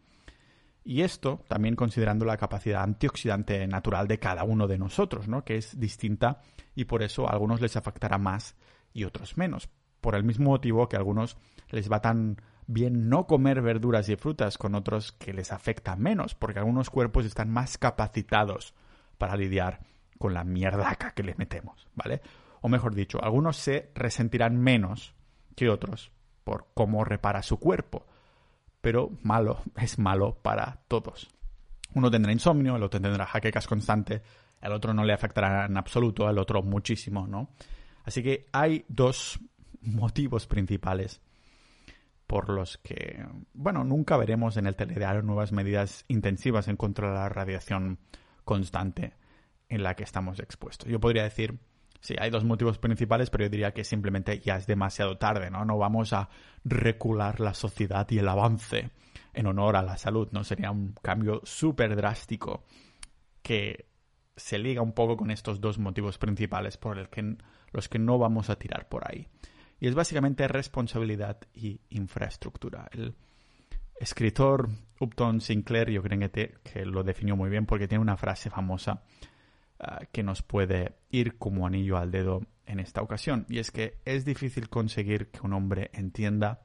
Y 0.84 1.02
esto 1.02 1.44
también 1.48 1.76
considerando 1.76 2.24
la 2.24 2.38
capacidad 2.38 2.84
antioxidante 2.84 3.66
natural 3.68 4.08
de 4.08 4.20
cada 4.20 4.44
uno 4.44 4.68
de 4.68 4.78
nosotros, 4.78 5.28
¿no? 5.28 5.44
que 5.44 5.58
es 5.58 5.78
distinta 5.80 6.42
y 6.76 6.86
por 6.86 7.04
eso 7.04 7.28
a 7.28 7.32
algunos 7.32 7.62
les 7.62 7.76
afectará 7.76 8.18
más 8.18 8.56
y 8.94 9.04
otros 9.04 9.38
menos 9.38 9.70
por 10.08 10.15
el 10.15 10.24
mismo 10.24 10.52
motivo 10.52 10.88
que 10.88 10.96
a 10.96 11.00
algunos 11.00 11.36
les 11.70 11.91
va 11.91 12.00
tan 12.00 12.41
bien 12.65 13.10
no 13.10 13.28
comer 13.28 13.62
verduras 13.62 14.08
y 14.08 14.15
frutas 14.15 14.58
con 14.58 14.74
otros 14.74 15.12
que 15.12 15.34
les 15.34 15.52
afecta 15.52 15.98
menos, 15.98 16.34
porque 16.34 16.60
algunos 16.60 16.89
cuerpos 16.89 17.26
están 17.26 17.50
más 17.50 17.78
capacitados 17.78 18.74
para 19.17 19.36
lidiar 19.36 19.82
con 20.17 20.34
la 20.34 20.46
mierdaca 20.46 21.12
que 21.12 21.24
les 21.24 21.38
metemos, 21.38 21.89
¿vale? 21.93 22.22
O 22.62 22.70
mejor 22.70 22.96
dicho, 22.96 23.22
algunos 23.22 23.58
se 23.58 23.91
resentirán 23.96 24.56
menos 24.56 25.13
que 25.58 25.67
otros 25.67 26.13
por 26.46 26.67
cómo 26.74 27.04
repara 27.04 27.43
su 27.43 27.60
cuerpo, 27.60 28.06
pero 28.80 29.12
malo 29.24 29.60
es 29.76 30.00
malo 30.00 30.38
para 30.41 30.84
todos. 30.88 31.30
Uno 31.96 32.10
tendrá 32.10 32.32
insomnio, 32.32 32.78
el 32.78 32.84
otro 32.84 33.02
tendrá 33.02 33.26
jaquecas 33.26 33.67
constante, 33.67 34.22
el 34.62 34.72
otro 34.72 34.93
no 34.93 35.04
le 35.04 35.12
afectará 35.12 35.65
en 35.65 35.76
absoluto, 35.76 36.30
el 36.30 36.38
otro 36.38 36.63
muchísimo, 36.63 37.28
¿no? 37.28 37.50
Así 38.06 38.24
que 38.24 38.48
hay 38.54 38.86
dos 38.88 39.38
motivos 39.82 40.48
principales 40.48 41.22
por 42.28 42.50
los 42.50 42.78
que, 42.78 43.26
bueno, 43.54 43.84
nunca 43.84 44.18
veremos 44.18 44.58
en 44.58 44.68
el 44.68 44.76
telediario 44.76 45.22
nuevas 45.22 45.54
medidas 45.54 46.04
intensivas 46.10 46.68
en 46.68 46.76
contra 46.76 47.10
de 47.10 47.16
la 47.16 47.30
radiación 47.30 48.00
constante 48.44 49.13
en 49.70 49.84
la 49.84 49.96
que 49.96 50.04
estamos 50.04 50.40
expuestos. 50.40 50.90
Yo 50.90 51.00
podría 51.00 51.24
decir, 51.24 51.58
sí, 52.02 52.16
hay 52.20 52.30
dos 52.30 52.44
motivos 52.44 52.80
principales, 52.80 53.30
pero 53.30 53.46
yo 53.46 53.50
diría 53.50 53.74
que 53.74 53.84
simplemente 53.84 54.40
ya 54.40 54.58
es 54.58 54.68
demasiado 54.68 55.18
tarde, 55.18 55.50
¿no? 55.50 55.63
No 55.63 55.78
vamos 55.78 56.13
a 56.13 56.30
recular 56.66 57.40
la 57.40 57.54
sociedad 57.54 58.08
y 58.10 58.20
el 58.20 58.28
avance 58.28 58.92
en 59.34 59.48
honor 59.48 59.78
a 59.78 59.84
la 59.84 59.98
salud, 59.98 60.28
¿no? 60.32 60.44
Sería 60.44 60.72
un 60.72 60.94
cambio 61.02 61.42
súper 61.44 61.96
drástico 61.96 62.66
que 63.42 63.88
se 64.36 64.60
liga 64.60 64.82
un 64.82 64.94
poco 64.94 65.18
con 65.18 65.32
estos 65.32 65.62
dos 65.62 65.80
motivos 65.80 66.18
principales 66.18 66.78
por 66.78 67.10
que, 67.10 67.38
los 67.72 67.90
que 67.90 68.00
no 68.00 68.18
vamos 68.18 68.50
a 68.50 68.58
tirar 68.58 68.88
por 68.90 69.10
ahí. 69.10 69.28
Y 69.80 69.88
es 69.88 69.96
básicamente 69.96 70.48
responsabilidad 70.48 71.38
y 71.54 71.80
infraestructura. 71.90 72.90
El 72.92 73.16
escritor 74.00 74.70
Upton 75.00 75.42
Sinclair, 75.42 75.90
yo 75.90 76.02
creo 76.02 76.32
que, 76.32 76.86
lo 76.86 77.04
definió 77.04 77.36
muy 77.36 77.50
bien 77.50 77.66
porque 77.66 77.88
tiene 77.88 78.02
una 78.02 78.18
frase 78.18 78.50
famosa 78.50 79.04
ah, 79.80 80.00
que 80.12 80.24
nos 80.24 80.42
puede 80.42 80.96
ir 81.12 81.38
como 81.38 81.68
anillo 81.68 81.98
al 81.98 82.12
dedo 82.12 82.42
en 82.66 82.80
esta 82.80 83.02
ocasión. 83.02 83.46
Y 83.50 83.60
es 83.60 83.72
que 83.72 84.00
es 84.06 84.26
difícil 84.26 84.70
conseguir 84.70 85.30
que 85.30 85.42
un 85.44 85.54
hombre 85.54 85.90
entienda, 85.94 86.62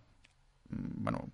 mm, 0.70 1.05
bueno, 1.05 1.31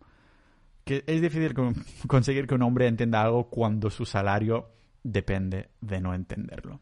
que 0.84 1.04
es 1.06 1.20
difícil 1.20 1.54
conseguir 2.08 2.46
que 2.46 2.54
un 2.54 2.62
hombre 2.62 2.86
entienda 2.86 3.22
algo 3.22 3.48
cuando 3.50 3.90
su 3.90 4.04
salario 4.04 4.72
depende 5.02 5.70
de 5.80 6.00
no 6.00 6.14
entenderlo. 6.14 6.80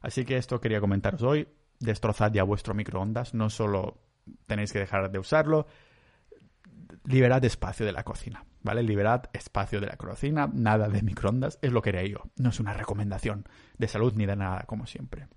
Así 0.00 0.24
que 0.24 0.36
esto 0.36 0.60
quería 0.60 0.80
comentaros 0.80 1.22
hoy. 1.22 1.48
Destrozad 1.80 2.32
ya 2.32 2.42
vuestro 2.42 2.74
microondas, 2.74 3.34
no 3.34 3.50
solo 3.50 3.98
tenéis 4.46 4.72
que 4.72 4.78
dejar 4.78 5.10
de 5.10 5.18
usarlo. 5.18 5.66
Liberad 7.04 7.44
espacio 7.44 7.86
de 7.86 7.92
la 7.92 8.04
cocina, 8.04 8.44
¿vale? 8.62 8.82
Liberad 8.82 9.24
espacio 9.32 9.80
de 9.80 9.86
la 9.86 9.96
cocina, 9.96 10.50
nada 10.52 10.88
de 10.88 11.02
microondas, 11.02 11.58
es 11.62 11.72
lo 11.72 11.82
que 11.82 11.90
haría 11.90 12.06
yo. 12.06 12.22
No 12.36 12.50
es 12.50 12.60
una 12.60 12.74
recomendación 12.74 13.46
de 13.76 13.88
salud 13.88 14.12
ni 14.14 14.26
de 14.26 14.36
nada, 14.36 14.64
como 14.66 14.86
siempre. 14.86 15.28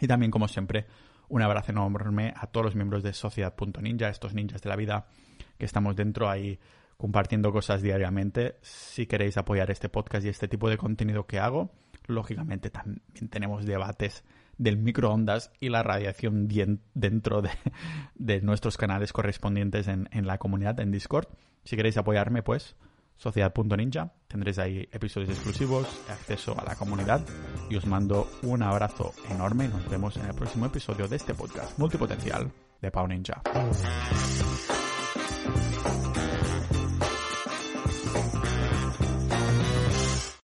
Y 0.00 0.06
también, 0.06 0.30
como 0.30 0.48
siempre, 0.48 0.86
un 1.28 1.42
abrazo 1.42 1.72
enorme 1.72 2.32
a 2.36 2.46
todos 2.46 2.66
los 2.66 2.74
miembros 2.74 3.02
de 3.02 3.12
Sociedad.ninja, 3.12 4.08
estos 4.08 4.34
ninjas 4.34 4.62
de 4.62 4.68
la 4.68 4.76
vida 4.76 5.06
que 5.58 5.66
estamos 5.66 5.96
dentro 5.96 6.30
ahí 6.30 6.58
compartiendo 6.96 7.52
cosas 7.52 7.82
diariamente. 7.82 8.58
Si 8.62 9.06
queréis 9.06 9.36
apoyar 9.36 9.70
este 9.70 9.88
podcast 9.88 10.24
y 10.24 10.28
este 10.28 10.48
tipo 10.48 10.68
de 10.68 10.78
contenido 10.78 11.26
que 11.26 11.38
hago, 11.38 11.72
lógicamente 12.06 12.70
también 12.70 13.28
tenemos 13.30 13.64
debates 13.64 14.24
del 14.58 14.76
microondas 14.76 15.52
y 15.60 15.70
la 15.70 15.82
radiación 15.82 16.48
dentro 16.94 17.42
de, 18.14 18.40
nuestros 18.42 18.76
canales 18.76 19.12
correspondientes 19.12 19.88
en, 19.88 20.08
en, 20.12 20.26
la 20.26 20.38
comunidad 20.38 20.78
en 20.80 20.90
Discord. 20.90 21.28
Si 21.64 21.76
queréis 21.76 21.96
apoyarme, 21.96 22.42
pues 22.42 22.76
sociedad.ninja, 23.16 24.12
tendréis 24.28 24.58
ahí 24.58 24.88
episodios 24.92 25.30
exclusivos, 25.30 25.86
acceso 26.08 26.58
a 26.58 26.64
la 26.64 26.76
comunidad 26.76 27.20
y 27.68 27.76
os 27.76 27.86
mando 27.86 28.28
un 28.42 28.62
abrazo 28.62 29.12
enorme. 29.28 29.68
Nos 29.68 29.88
vemos 29.88 30.16
en 30.16 30.26
el 30.26 30.34
próximo 30.34 30.66
episodio 30.66 31.08
de 31.08 31.16
este 31.16 31.34
podcast 31.34 31.78
multipotencial 31.78 32.50
de 32.80 32.90
Pau 32.90 33.06
Ninja. 33.08 33.42